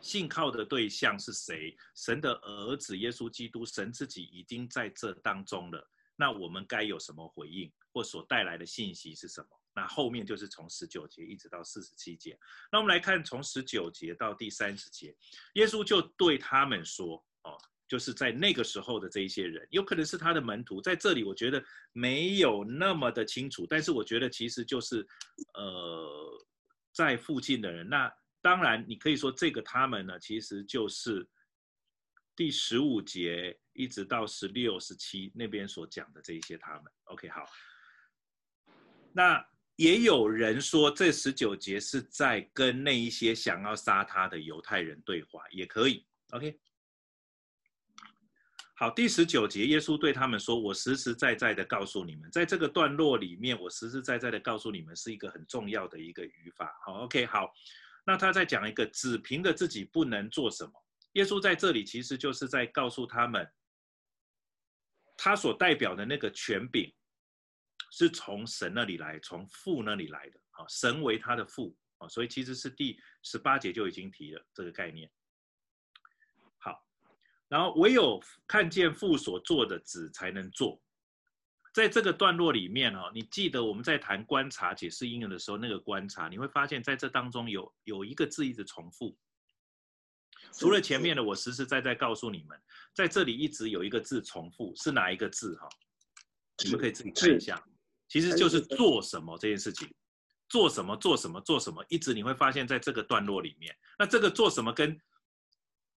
[0.00, 1.76] 信靠的对象是谁？
[1.96, 5.90] 神的儿子耶稣基督，神自己已经在这当中了。
[6.22, 9.48] 那我们该有什么回应，或所带来的信息是什么？
[9.74, 12.38] 那后面就是从十九节一直到四十七节。
[12.70, 15.16] 那我们来看从十九节到第三十节，
[15.54, 17.58] 耶稣就对他们说：“哦，
[17.88, 25.04] 就是在那个时候的这一些人，有可能是他的门徒，在这里我觉得没有那么的清楚，但是我觉得其实就是
[25.54, 26.46] 呃
[26.92, 27.88] 在附近的人。
[27.88, 28.08] 那
[28.40, 31.28] 当然你可以说这个他们呢，其实就是
[32.36, 36.84] 第十五节一直到十六、十七那边所讲的这一些他们。
[37.04, 37.44] OK，好，
[39.12, 39.44] 那。
[39.76, 46.06] 也有人说，这十九节是在跟那一些想要杀他的犹太人对话，也可以。
[46.32, 46.60] OK，
[48.76, 57.50] 好，第十九节，耶稣对他们说：“我实实在在的告诉你们，在这个段落里面，我实实在在的告诉你们，是一个很重要的一个语法。”好，OK，好，
[58.04, 60.72] 那他在讲一个只凭着自己不能做什么。
[61.14, 63.50] 耶稣在这里其实就是在告诉他们，
[65.22, 66.92] 他所代表的那个权柄。
[67.94, 70.40] 是从神那里来，从父那里来的。
[70.52, 75.10] 啊，神为他的父，啊，所以其实是第十八节就已经提了这个概念。
[76.56, 76.82] 好，
[77.48, 80.80] 然后唯有看见父所做的，子才能做。
[81.74, 89.14] 在这个段落里面，哈，你记得我们在谈观察解释应用的时候，那个观察，你会发现在这当中有有一个字一直重复。
[90.50, 92.60] 除了前面的，我实实在在告诉你们，
[92.94, 95.54] 在这里一直有一个字重复，是哪一个字？
[95.56, 95.68] 哈，
[96.64, 97.62] 你们可以自己看一下。
[98.08, 99.90] 其实就是做什么这件事情，
[100.48, 105.00] 做什么做什么做什么，一直你会发现在这个段落里面，那这个做什么跟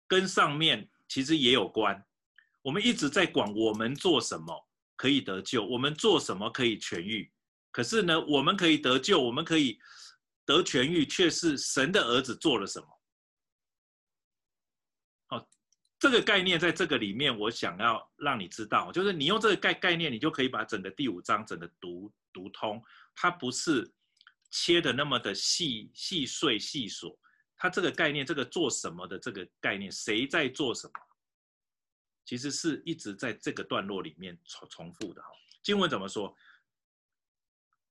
[0.07, 2.01] 跟上面其实也有关。
[2.61, 7.29] 我们一直在管我们做什么可以得救，我们做什么可以痊愈。
[7.71, 9.77] 可是呢，我们可以得救，我们可以
[10.45, 12.87] 得痊愈，却是神的儿子做了什么？
[15.27, 15.47] 好，
[16.05, 22.79] 这个概念在这个里面，我想要让你知道，就是你用这个概概念，你就可以把整个第五章整个读读通。
[23.15, 23.91] 它不是
[24.51, 27.17] 切的那么的细细碎细琐，
[27.57, 30.93] 它这个概念，这个做什么的这个概念，谁在做什么？
[32.23, 35.29] 其实是一直在这个段落里面重重复的哈。
[35.63, 36.37] 经文怎么说？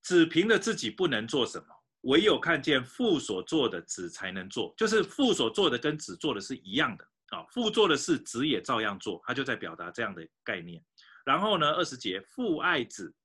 [0.03, 1.67] 子凭着自己不能做什么，
[2.03, 4.73] 唯有看见父所做的，子才能做。
[4.77, 7.43] 就是父所做的跟子做的是一样的啊。
[7.51, 9.21] 父做的事，子也照样做。
[9.25, 10.83] 他就在表达这样的概念。
[11.25, 13.15] 然后呢，二十节，父爱子，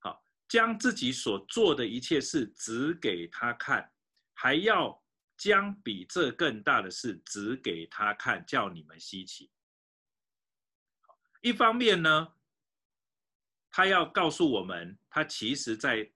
[0.00, 3.88] 好，将自己所做的一切事指给他看，
[4.34, 5.00] 还要
[5.36, 9.50] 将比这更大的事指给他看，叫你们稀奇。
[11.40, 12.34] 一方面呢，
[13.70, 16.10] 他要告诉我们，他其实在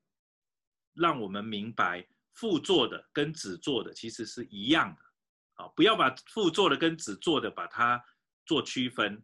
[0.95, 5.03] 让我们明白，父做的跟子做的其实是一样的，
[5.57, 8.03] 好，不要把父做的跟子做的把它
[8.47, 9.23] 做区分，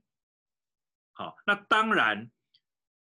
[1.13, 2.31] 好，那当然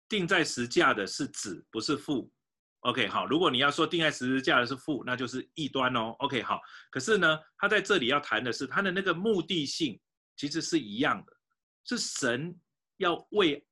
[0.09, 2.33] 定在十字架的是子，不是父
[2.81, 10.01] ，OK，好，如果你要说定在十字架的是父，那就是异端哦，OK，好，可是呢，他在这里要谈的是他的那个目的性
[10.37, 11.37] 其实是一样的，
[11.85, 12.59] 是神。
[12.99, 13.67] 要为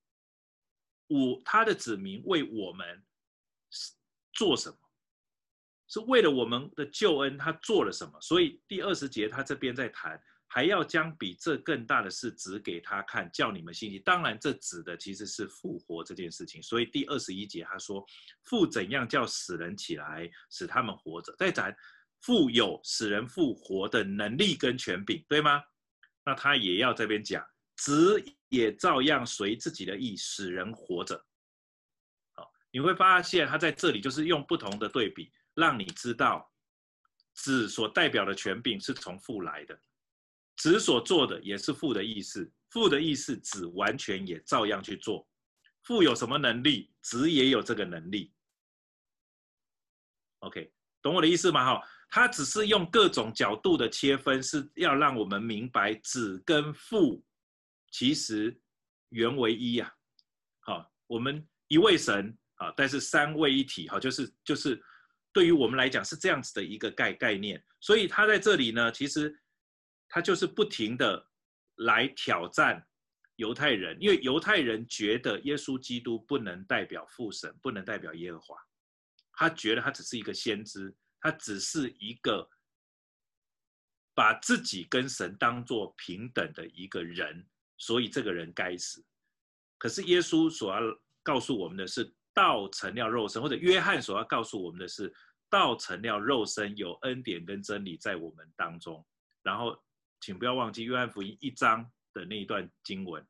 [1.07, 3.05] 我他的子民为我们
[4.33, 4.77] 做什么？
[5.91, 8.19] 是为了我们的救恩，他做了什么？
[8.21, 14.01] 所以第二十节他这边在谈，还要将比这更大的事指给他看，叫你们信。
[14.05, 16.63] 当然，这指的其实是复活这件事情。
[16.63, 18.07] 所以第二十一节他说，
[18.45, 21.35] 父怎样叫死人起来，使他们活着？
[21.37, 21.77] 再谈
[22.23, 25.61] 父有使人复活的能力跟权柄，对吗？
[26.25, 27.45] 那他也要这边讲。
[27.77, 31.17] 子也照样随自己的意使人活着。
[32.35, 36.51] 好，你会发现他在这里就是用不同的对比，让你知道
[37.35, 39.81] 子所代表的权柄是从父来的，
[40.57, 45.27] 子所做的也是父的意思，父的意思子完全也照样去做。
[45.83, 48.33] 父有什么能力，子也有这个能力。
[50.41, 51.65] OK，懂我的意思吗？
[51.65, 57.25] 哈，他只是用各种角度的切分，是要让我们明白子跟父。
[57.91, 58.59] 其实
[59.09, 59.93] 原为一呀，
[60.61, 64.81] 好，我们一位神啊，但是三位一体，哈，就是就是
[65.33, 69.39] 对于我们来讲是这样子的一个概概念，所以他在这里呢，其实
[70.09, 71.27] 他就是不停的
[71.77, 72.87] 来挑战
[73.37, 78.57] 犹太人，因为犹太人觉得耶稣基督不能代表父神，不能代表耶和华，
[79.33, 82.49] 他觉得他只是一个先知，他只是一个
[84.15, 87.47] 把自己跟神当做平等的一个人。
[87.83, 89.03] 所以这个人该死，
[89.79, 90.83] 可是耶稣所要
[91.23, 95.13] 告诉我们的是，道成了肉身，或者约翰所要告诉我们的是，
[95.49, 99.05] 道成了肉身，有恩典跟真理在我们当中。
[99.43, 99.77] 然后，
[100.21, 103.27] 请不要忘记约翰福音一章的那一段经文，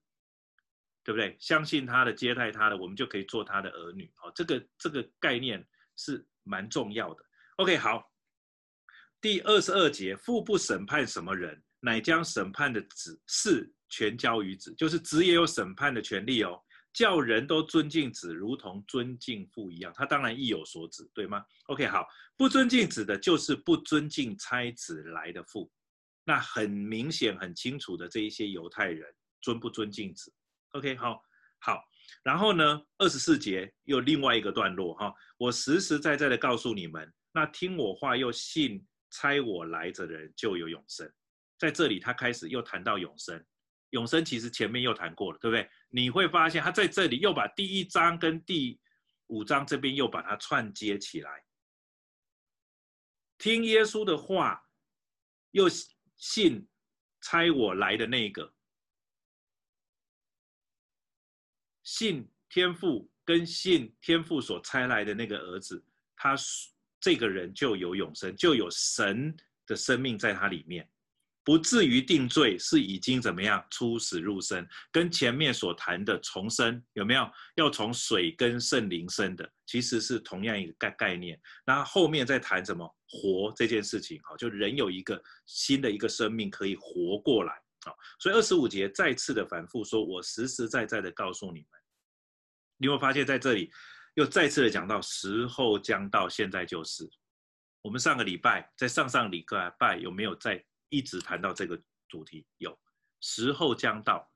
[1.04, 1.36] 对不对？
[1.38, 4.12] 相信他的，接待他的，我们就可以做他的儿女。
[4.22, 7.24] 哦，这个这个概念是蛮重要的。
[7.56, 8.10] OK，好，
[9.20, 13.72] 第二十二节，父不审判什么人，乃将审判的子事。
[13.92, 19.92] 全交于子，就是子也有审判的权利哦，叫人都尊敬子，如同尊敬父一样。
[19.94, 25.70] 他当然意有所指，对吗？OK，好，不尊敬子的，就是不尊敬差子来的父。
[26.24, 30.32] 那很明显、很清楚的这一些犹太人尊不尊敬子
[30.72, 31.22] ？OK，好，
[31.60, 31.82] 好。
[32.22, 41.10] 然后呢，二十四节又另外一个段落哈，我实实在在的告诉你们，那听我话又信差我来者的人就有永生。
[41.58, 43.42] 在这里，他开始又谈到永生。
[43.90, 45.68] 永生其实前面又谈过了，对不对？
[45.90, 48.80] 你会发现他在这里又把第一章跟第
[49.26, 51.44] 五章这边又把它串接起来。
[53.38, 54.68] 听耶稣的话，
[55.50, 55.68] 又
[56.16, 56.68] 信
[57.20, 58.54] 差我来的那个，
[61.82, 65.84] 信天父跟信天父所差来的那个儿子，
[66.16, 66.36] 他
[67.00, 69.36] 这个人就有永生，就有神
[69.66, 70.88] 的生命在他里面。
[71.42, 77.28] 不至于定罪，是已经怎么样出死入生，跟前面所谈的重生有没有？
[77.56, 81.40] 要从水跟圣灵生的，其实是同样一个概概念。
[81.66, 87.52] 那后面再谈什么活这件事情，好，就人有一个新的一个生命可以活过来，
[87.84, 91.68] 好，所以二十五节再次的反复说，我实实在在的告诉你们，
[92.76, 93.70] 你会发现在这里，
[94.14, 97.10] 又再次的讲到时候将到，现在就是。
[97.82, 99.42] 我们上个礼拜在上上礼
[99.78, 102.46] 拜有没有在一直谈到这个主题？
[102.58, 102.78] 有，
[103.20, 104.30] 时候将到。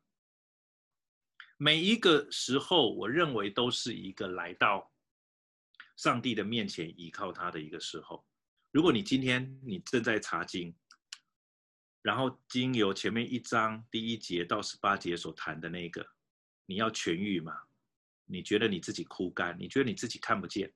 [1.56, 4.92] 每一个时候，我认为都是一个来到
[5.96, 8.26] 上帝的面前依靠他的一个时候。
[8.72, 10.74] 如果你今天你正在查经，
[12.02, 16.04] 然后经由前面一章第一节到十八节所谈的那个，
[16.66, 17.52] 你要痊愈吗？
[18.24, 19.56] 你觉得你自己枯干？
[19.58, 20.72] 你觉得你自己看不见？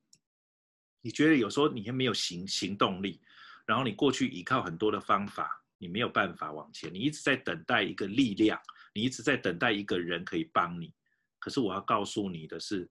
[1.00, 3.20] 你觉得有时候你还没有行行动力，
[3.66, 8.60] 然后你过去依靠很多的方法，你没有办法往前，你一直在等待一个力量，
[8.92, 10.92] 你一直在等待一个人可以帮你。
[11.38, 12.90] 可是我要告诉你的是，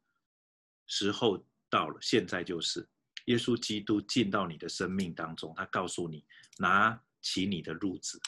[0.86, 2.88] 时候到了，现在就是
[3.26, 6.26] 耶稣基督进到你的生命当中，他告诉你，
[6.58, 8.20] 拿起你的褥子，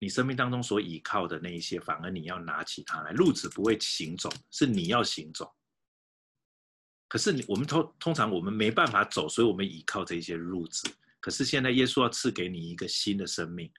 [0.00, 5.54] 你生命当中所依靠的那一些，反而你要拿起它来，褥子不会行走，是你要行走。
[7.06, 10.92] 可是你，我们通通常我们没办法走，所以我们依靠这些褥子。
[11.22, 13.72] 可是现在耶稣要赐给你一个新的生命，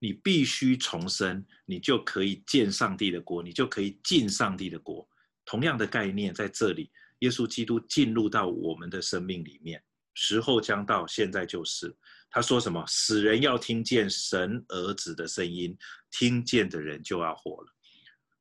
[0.00, 5.08] 你必须重生，你就可以见上帝的国，你就可以进上帝的国。
[5.46, 6.90] 同样的概念在这里，
[7.20, 9.80] 耶稣基督进入到我们的生命里面，
[10.14, 11.96] 时候将到，现在就是。
[12.28, 12.84] 他说什么？
[12.88, 15.78] 死人要听见神儿子的声音，
[16.10, 17.72] 听见的人就要活了。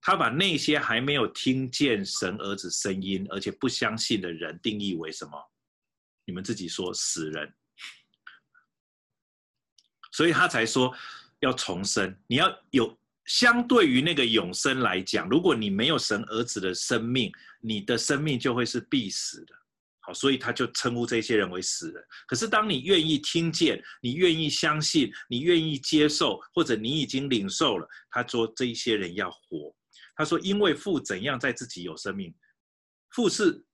[0.01, 5.52] 他把那些还没有听见神儿子声音，而且不相信的人定义为什么？
[6.25, 7.53] 你们自己说，死人。
[10.11, 10.95] 所以他才说
[11.39, 12.15] 要重生。
[12.27, 19.55] 你要有相对于那个永生来讲，如果你没有神儿子的生命，你的生命就会是必死的。
[20.01, 22.03] 好，所以他就称呼这些人为死人。
[22.27, 29.73] 可是当你愿意听见，你愿意相信，你愿意接受，或者你已经领受了，他说这一些人要活。
[30.15, 32.31] 他说：“因为父怎样在自己有生命，
[33.09, 33.65] 父是，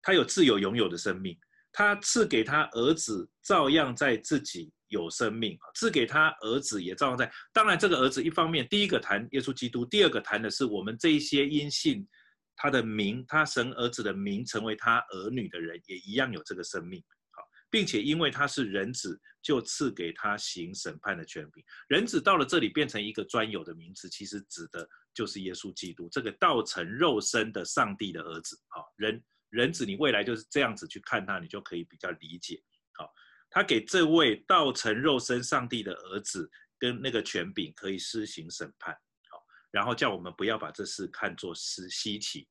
[0.00, 1.36] 他有自由拥有的生命，
[1.72, 7.32] 他赐给他儿子，照样在自己有生命，赐给他儿子也照样在。
[7.52, 12.06] 当然，这个儿子一方面，第一个谈耶稣基督，第二个谈的是我们这一些因信
[12.54, 17.02] 他的名，他神儿子的名成为他儿女的人，也一样有这个生命。
[17.30, 21.64] 好，并且因为他是人子，就赐给他行审判的权柄。
[21.88, 32.60] 人子到了这里变成一个专有的名词，其实指的。”就是耶稣基督这个道成肉身的上帝的儿子，好，人人子，你未来就是这样子去看他，你就可以比较理解。
[32.94, 33.08] 好，
[33.50, 38.94] 他给这位道成肉身上帝的儿子跟那个权柄，可以施行审判。
[39.30, 39.38] 好，
[39.70, 42.48] 然后叫我们不要把这事看作是稀奇，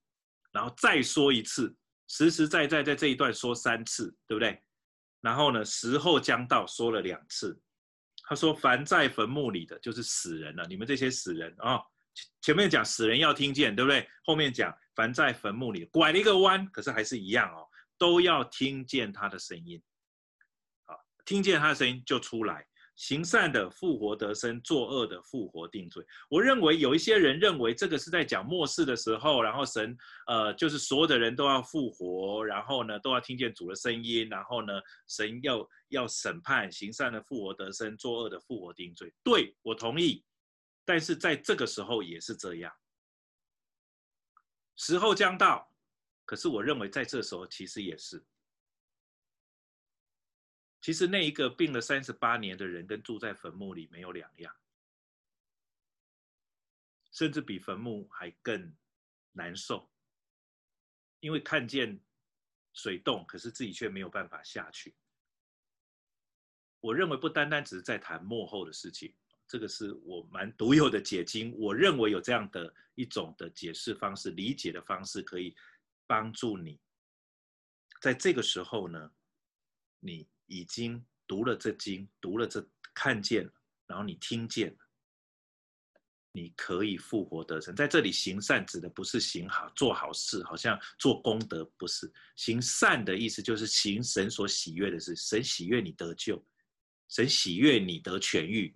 [0.52, 1.76] 然后再说一次，
[2.08, 4.62] 实实在在在这一段说三次，对不对？
[5.22, 7.60] 然后呢，时候将到，说了两次。
[8.24, 10.66] 他说：“凡在坟墓里的，就是死人了。
[10.68, 11.74] 你们这些死人啊。
[11.74, 11.84] 哦”
[12.42, 14.08] 前面讲死人要听见，对不对？
[14.24, 17.68] 后面讲凡在坟墓里拐了一个弯，可是还是一样哦，
[17.98, 19.82] 都要听见他的声音。
[20.86, 22.66] 好，听见他的声音就出来，
[22.96, 26.06] 行善的复活得生，作恶的复活定罪。
[26.30, 34.74] 我认为有一些人认为这个是在讲末世的时候，然后神呃就是所有的人都要复活，然后呢都要听见主的声音，然后呢
[35.08, 39.14] 神要要审判，行善的复活得生，作恶的复活定罪。
[39.24, 40.24] 对，我同意。
[40.84, 42.74] 但是在这个时候也是这样，
[44.82, 45.72] 时候将到，
[46.26, 48.26] 可是我认为在这时候其实也是，
[50.82, 54.56] 其实那一个病了三十八年的人跟住在坟墓里没有两样，
[57.12, 58.76] 甚至比坟墓还更
[59.34, 59.88] 难受，
[61.20, 62.02] 因为看见
[62.74, 64.96] 水洞，可是自己却没有办法下去。
[66.80, 69.16] 我认为不单单只是在谈幕后的事情。
[69.52, 75.54] 这个是我蛮独有的解经，我认为有这样的一种的解释方式、理解的方式，可以
[76.08, 76.80] 帮助你。
[78.00, 79.12] 在这个时候呢，
[80.00, 83.52] 你已经读了这经，读了这看见了，
[83.88, 84.78] 然后你听见了，
[86.32, 87.76] 你可以复活得生。
[87.76, 92.10] 在这里行善指的不是行好做好事，好像做功德，不是。
[92.38, 96.42] 行善的意思就是行神所喜悦的事，神喜悦你得救，
[97.10, 98.74] 神喜悦你得痊愈。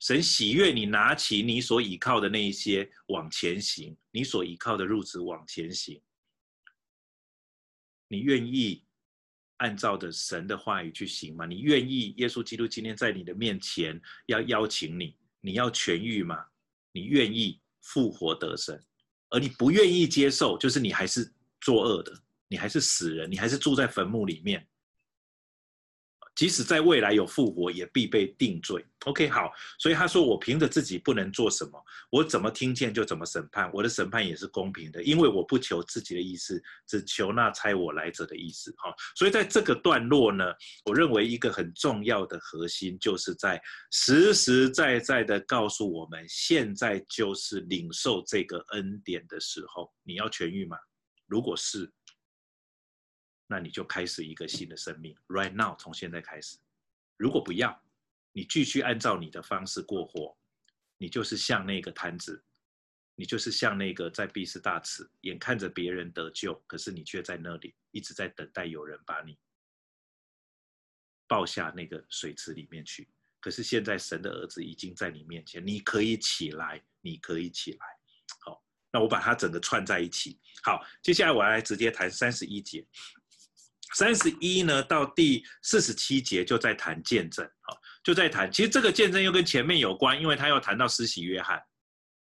[0.00, 6.00] 神喜悦你拿起你所倚靠的那一些往前行，你所倚靠的褥子往前行。
[8.08, 8.84] 你愿意
[9.58, 11.44] 按照着神的话语去行吗？
[11.46, 16.46] 你愿意耶稣基督今天在你的面前要邀请你，你要痊愈吗？
[16.92, 18.80] 你愿意复活得生，
[19.30, 21.30] 而你不愿意接受，就是你还是
[21.60, 22.12] 作恶的，
[22.46, 24.66] 你还是死人，你还是住在坟墓里面。
[26.38, 28.86] 即使在未来有复活，也必被定罪。
[29.06, 38.72] OK，好，所以他说我凭着自己不能做什么，我怎么听见就怎么审判，我的审判也是公平的，因为我不求自己的意思，只求那差我来者的意思。
[38.76, 40.44] 哈，所以在这个段落呢，
[40.84, 43.60] 我认为一个很重要的核心，就是在
[43.90, 49.92] 实实在在的告诉我们，现在就是领受这个恩典的时候。
[50.04, 50.76] 你要痊愈吗？
[51.26, 51.92] 如果是。
[53.50, 56.58] 那你就开始一个新的生命，right now，从现在开始。
[57.16, 57.82] 如果不要，
[58.32, 60.36] 你继续按照你的方式过活，
[60.98, 62.44] 你就是像那个摊子，
[63.14, 69.38] 你就是像那个在必是大池，眼看着别人得救，可是你却在那里一直在等待有人把你
[71.26, 73.08] 抱下那个水池里面去。
[73.40, 77.86] 可是现在神的儿子已经在你面前，你可以起来，你可以起来。
[78.40, 80.38] 好，那我把它整个串在一起。
[80.62, 82.86] 好，接下来我来直接谈三十一节。
[83.94, 88.50] 三十一呢，到第四十七节就在谈见证，好，就在谈。
[88.52, 91.58] 其实这个见证又跟前面有关，因为他要谈到施洗约翰，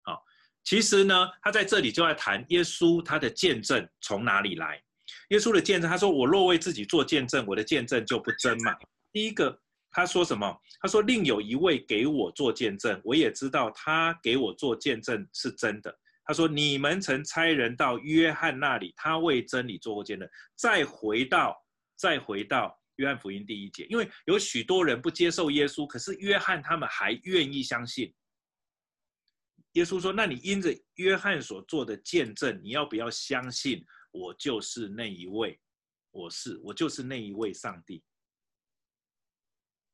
[0.03, 0.23] 好，
[0.63, 4.81] 其实呢，他在这里就在谈耶稣他的见证从哪里来。
[5.29, 8.73] 耶稣的见证，他说：“我若为自己做见证，我的见证就不真嘛。”
[9.11, 9.59] 第一个，
[9.91, 10.57] 他说什么？
[10.79, 15.93] 他说：“另有一位给我做见证，我也知道他给我做见证是真的。”
[16.31, 20.25] 他说：“你们曾差人到约翰那里，他为真理做过见证。
[20.55, 21.61] 再回到，
[21.97, 28.15] 再回到约翰福音第一节，因为有许多人不接受耶稣，可是约翰他们还愿意相信。
[29.73, 35.59] 耶稣说：‘那你因着约翰所做的见证，你要不要相信我就是那一位？
[36.11, 38.01] 我是，我就是那一位上帝。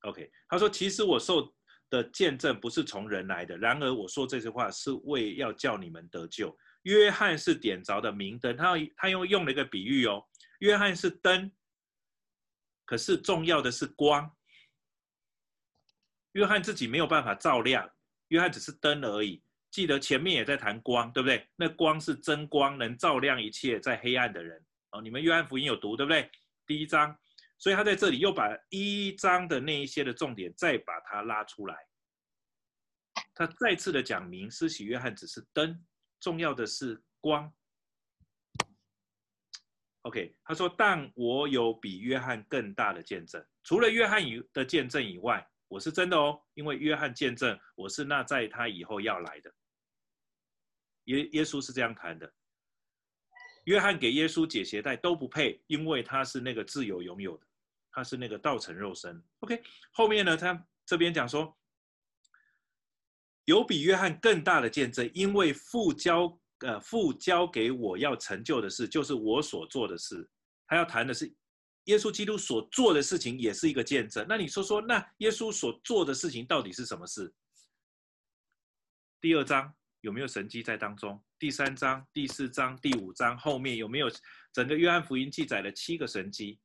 [0.01, 1.51] ’OK，他说：‘其实我受。’
[1.89, 6.57] 的见证不是从人来的，然而我说这句话是为要叫你们得救。
[6.83, 10.23] 约翰是点着的明灯，他他又用了一个比喻哦。
[10.59, 11.51] 约翰是灯，
[12.85, 14.31] 可是重要的是光。
[16.33, 17.89] 约翰自己没有办法照亮，
[18.29, 19.43] 约翰只是灯而已。
[19.69, 21.47] 记得前面也在谈光，对不对？
[21.55, 24.63] 那光是真光，能照亮一切在黑暗的人。
[24.91, 26.29] 哦，你们约翰福音有读，对不对？
[26.65, 27.17] 第一章。
[27.59, 31.75] 所以他在这里又把一章的那一些的重点再把它拉出来，
[33.33, 35.83] 他再次的讲明，施洗约翰只是灯，
[36.19, 37.51] 重要的是光。
[40.03, 49.53] OK，他说，但我有比约翰更大的见证，除了约翰以的见证以外，我是真的哦，因为约翰见证我是那在他以后要来的。
[51.05, 52.31] 耶耶稣是这样谈的。
[53.63, 57.46] 约翰给耶稣解鞋带都不配，因为他是那个自由拥有的，
[57.97, 59.19] 他是那个道成肉身。
[59.39, 59.59] OK，
[59.91, 61.57] 后面呢，他这边讲说，
[63.45, 70.29] 有比约翰更大的见证，因为父交呃父交给我要成就的事，就是我所做的事。
[70.67, 71.25] 他要谈的是
[71.85, 74.23] 耶稣基督所做的事情，也是一个见证。
[74.29, 77.33] 那你说说，那耶稣所做的事情到底是什么事？
[79.19, 79.73] 第二章。
[80.01, 81.21] 有没有神迹在当中？
[81.39, 84.07] 第三章、第四章、第五章后面有没有
[84.53, 86.59] 整个约翰福音记载了七个神迹？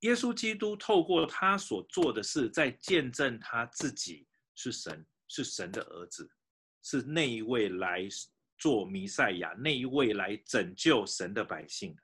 [0.00, 6.30] 耶稣基督透过他所做的事，在见证他自己是神，是神的儿子，
[6.82, 8.08] 是那一位来
[8.56, 11.96] 做弥赛亚，那一位来拯救神的百姓。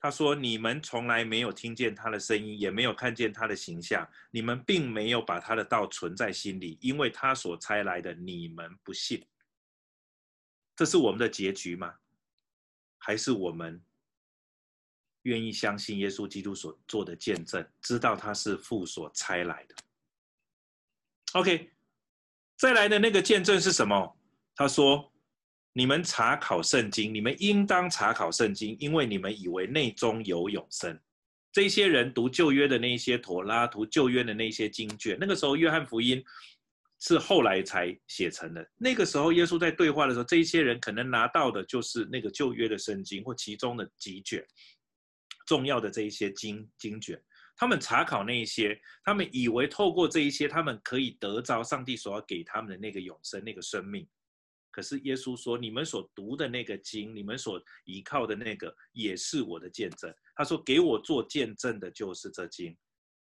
[0.00, 4.08] 他说：“你们从来没有听见他的声音，也没有看见他的形象。
[4.30, 9.26] 你们并没有把他的道存在心里，因为他所差来的，你们不信。
[10.76, 11.98] 这是我们的结局吗？
[12.98, 13.84] 还是我们
[15.22, 19.74] 愿意相信耶稣基督所做的见证，知道他是父所差来的
[21.34, 21.70] ？OK，
[22.56, 24.16] 再来的那个见证是什么？
[24.54, 25.12] 他说。”
[25.74, 30.98] 你们查考圣经，你们应当查考圣经，因为你们以为内中有永生。
[31.52, 36.24] 这些人读旧约的那些妥拉，读旧约的那些经卷，那个时候约翰福音
[36.98, 38.68] 是后来才写成的。
[38.76, 44.44] 那个时候耶稣在对话的时候，这些人可能拿到的就是那个旧约的圣经或其中的几卷
[45.48, 47.18] 重要的这一些经经卷。
[47.56, 54.06] 他们查考那一些，他们以为透过这一些，他们可以得着上帝所要给他们的那个永生、那个生命。
[54.70, 62.76] 可是耶稣说：“你们所读的那个经，你们所依靠的那个，也是我的见证。”他说：“给我做见证的，就是这经。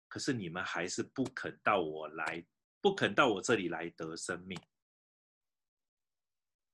[0.09, 2.45] 可是你们还是不肯到我来，
[2.81, 4.59] 不肯到我这里来得生命。”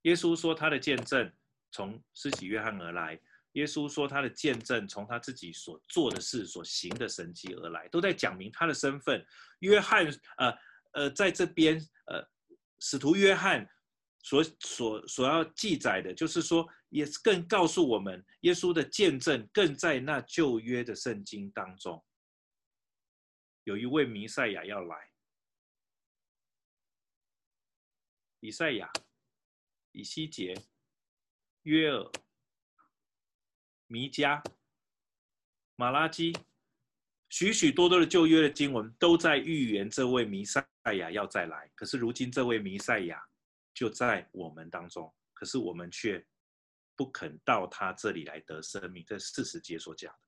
[0.02, 1.30] 耶稣说：“他的见证
[1.72, 3.20] 从施洗约翰而来。”
[3.52, 9.24] 耶稣说：“他的见证从他自己所做的事、所行的神迹而来，都在讲明他的身份。”
[9.60, 10.58] 约翰，呃
[10.92, 12.22] 呃，在这边，呃，
[12.78, 13.68] 使徒约翰。
[14.22, 22.04] 所所所要记载的，就是说，也是更告诉我们，耶稣的见证更在那旧约的圣经当中，
[23.64, 25.10] 有一位弥赛亚要来，
[28.40, 28.92] 以赛亚、
[29.92, 30.54] 以西结、
[31.62, 32.12] 约尔、
[33.90, 34.40] 弥迦、
[35.76, 36.32] 马拉基，
[37.28, 40.64] 许许多多的旧约的经文都在预言这位弥赛
[40.96, 41.68] 亚要再来。
[41.74, 43.20] 可是如今这位弥赛亚。
[43.72, 46.22] 就在我们当中，可是我们却
[46.96, 49.02] 不肯到他这里来得生命。
[49.06, 50.18] 这四十节所讲的，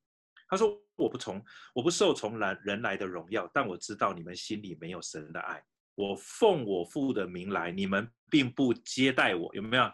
[0.48, 1.44] 他说：“我不从，
[1.74, 5.62] 我不受从来人来的荣耀，但我知道你们心里没有神的爱。
[5.96, 9.92] 我奉我父的名来，你们并不接待我，有没有？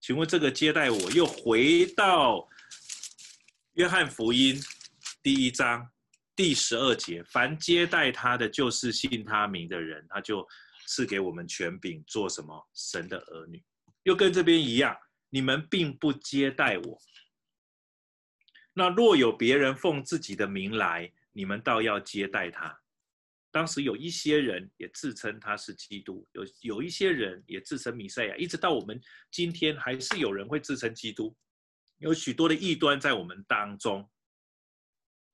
[0.00, 2.48] 请问这个接待我，又回到
[3.74, 4.60] 约翰福音
[5.22, 5.90] 第一章
[6.34, 10.46] 第十二节：凡接待他的，就是信他名的人，他就。”
[10.92, 12.68] 赐给我们权柄做什么？
[12.74, 13.62] 神的儿女，
[14.02, 14.96] 又跟这边一样，
[15.28, 16.98] 你们并不接待我。
[18.72, 22.76] 那若有别人奉自己的名来，你们倒要接待他。
[23.52, 29.00] 当时有一些人也自称他是基督，有有一些人也自称弥赛亚，一直到我们
[29.30, 31.32] 今天，还是有人会自称基督，
[32.00, 34.06] 有许多的异端在我们当中。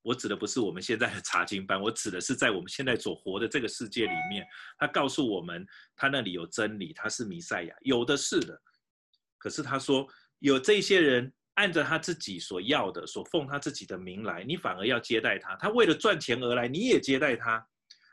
[0.03, 4.47] 我指的不是我们现在的查经班，我指的是在我们现在所活的这个世界里面，
[4.79, 8.61] 他告诉我们，他那里有真理，他是弥赛亚，有的是的。
[9.37, 10.07] 可是他说，
[10.39, 15.57] 有这些人按着他自己所要的，所奉他自己的名来，你反而要接待他。
[15.57, 17.65] 他为了赚钱而来，你也接待他，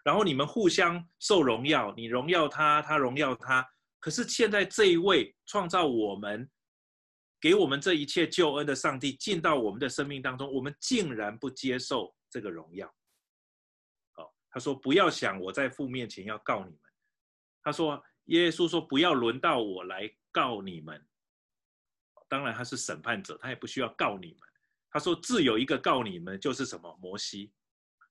[0.04, 3.64] 然后你们互相受荣耀，你荣耀他，他荣耀他。
[4.00, 6.50] 可是现在这一位创造我们。
[7.44, 12.88] 给我们这一切救恩的上帝进到我们的生命当中，我们竟然不接受这个荣耀。
[14.14, 16.80] 好，他说不要想我在父面前要告你们。
[17.62, 21.06] 他说耶稣说不要轮到我来告你们。
[22.30, 24.40] 当然他是审判者，他也不需要告你们。
[24.90, 26.98] 他说自有一个告你们，就是什么？
[27.02, 27.52] 摩西，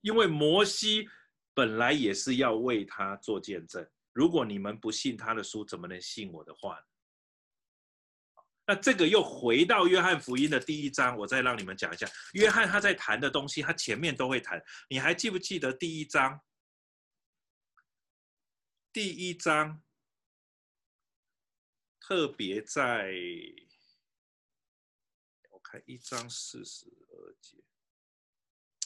[0.02, 1.08] 因为摩西
[1.54, 3.88] 本来也是要为他做见证。
[4.12, 6.84] 如果你们不信他的书，怎么能信我的话呢？
[8.64, 12.08] 那这个又回到约翰福音的第一章，我再让你们讲一下。
[12.34, 14.62] 约翰他在谈的东西，他前面都会谈。
[14.88, 16.40] 你还记不记得第一章？
[18.92, 19.82] 第一章
[21.98, 23.10] 特别在，
[25.50, 27.56] 我看一章四十二节。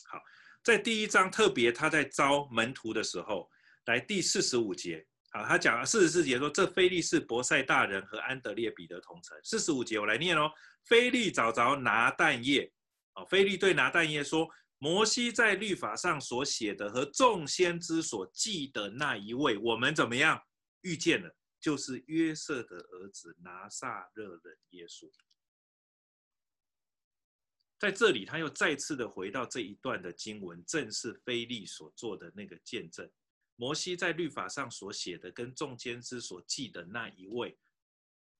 [0.05, 0.23] 好，
[0.63, 3.51] 在第一章特别他在招门徒的时候，
[3.85, 5.07] 来第四十五节。
[5.37, 9.39] 啊，他讲了四十四节说，这菲利是伯赛大人和安德烈彼得同城。
[9.45, 10.51] 四十五节我来念哦。
[10.85, 12.73] 菲利找着拿但业，
[13.15, 20.43] 哦，菲利对拿但业说：摩西在律法上所写的和众先知所记的那一位，我们怎么样
[20.81, 21.37] 遇见了？
[21.61, 25.11] 就是约瑟的儿子拿撒勒人耶稣。
[27.79, 33.11] 在这里，他又再次的回到这一段的经文，正是菲利所做的那个见证。
[33.57, 37.59] 摩西在律法上所写的，跟众先知所记的那一位，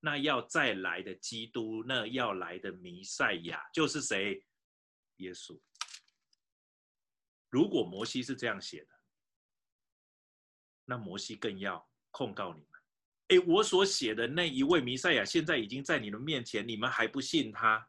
[0.01, 4.45] 那要再来的基督，那要来的弥赛亚，就是谁？
[5.17, 5.59] 耶稣。
[7.49, 8.89] 如果摩西是这样写的，
[10.85, 12.69] 那摩西更要控告你们。
[13.29, 17.89] 哎，我所写的那一位弥赛亚，现在已经在你们面前，你们还不信他，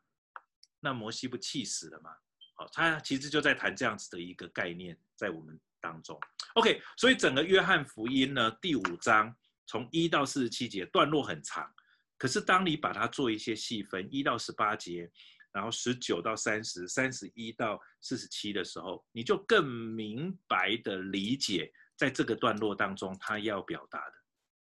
[0.79, 2.15] 那摩西不气死了吗？
[2.55, 6.19] 好，他其实就在谈这样子的一个概念，在我们当中。
[6.55, 11.69] OK，所以整个约翰福音呢，第五章从一到四十七节段落很长，
[12.17, 15.09] 可是当你把它做一些细分，一到十八节，
[15.51, 24.13] 然后十九到三十，三十一到四十七的时候，你就更明白的理解，在这个段落当中他要表达的，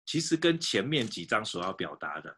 [0.05, 2.37] 其实跟前面几章所要表达的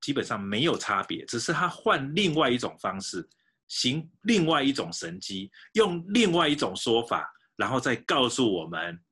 [0.00, 3.26] 基本上没有差别，只是他换另外一种方式，
[3.66, 7.32] 行另外一种神机，用另外一种说法。
[7.56, 9.02] 然后再告诉我们，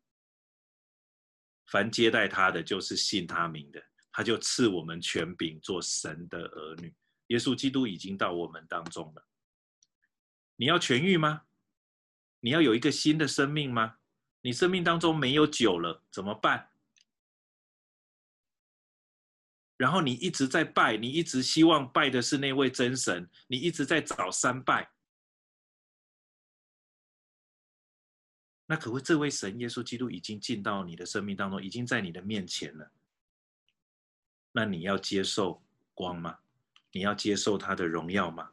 [1.67, 3.83] 凡接待他的，就是信他名的，
[4.13, 6.95] 他就赐我们权柄做神的儿女。
[7.29, 9.27] 耶稣基督已经到我们当中了。
[10.57, 11.43] 你要痊愈吗？
[12.41, 13.97] 你要有一个新的生命吗？
[14.43, 16.71] 你生命当中没有酒了，怎么办？
[19.79, 24.94] 然后你一直在拜，你一直希望拜的是那位真神，你一直在找三拜。
[28.67, 32.91] 那可会这位神耶稣基督已经进到你的生命当中，已经在你的面前了。
[34.53, 35.63] 那你要接受
[35.93, 36.39] 光吗？
[36.93, 38.51] 你要接受他的荣耀吗？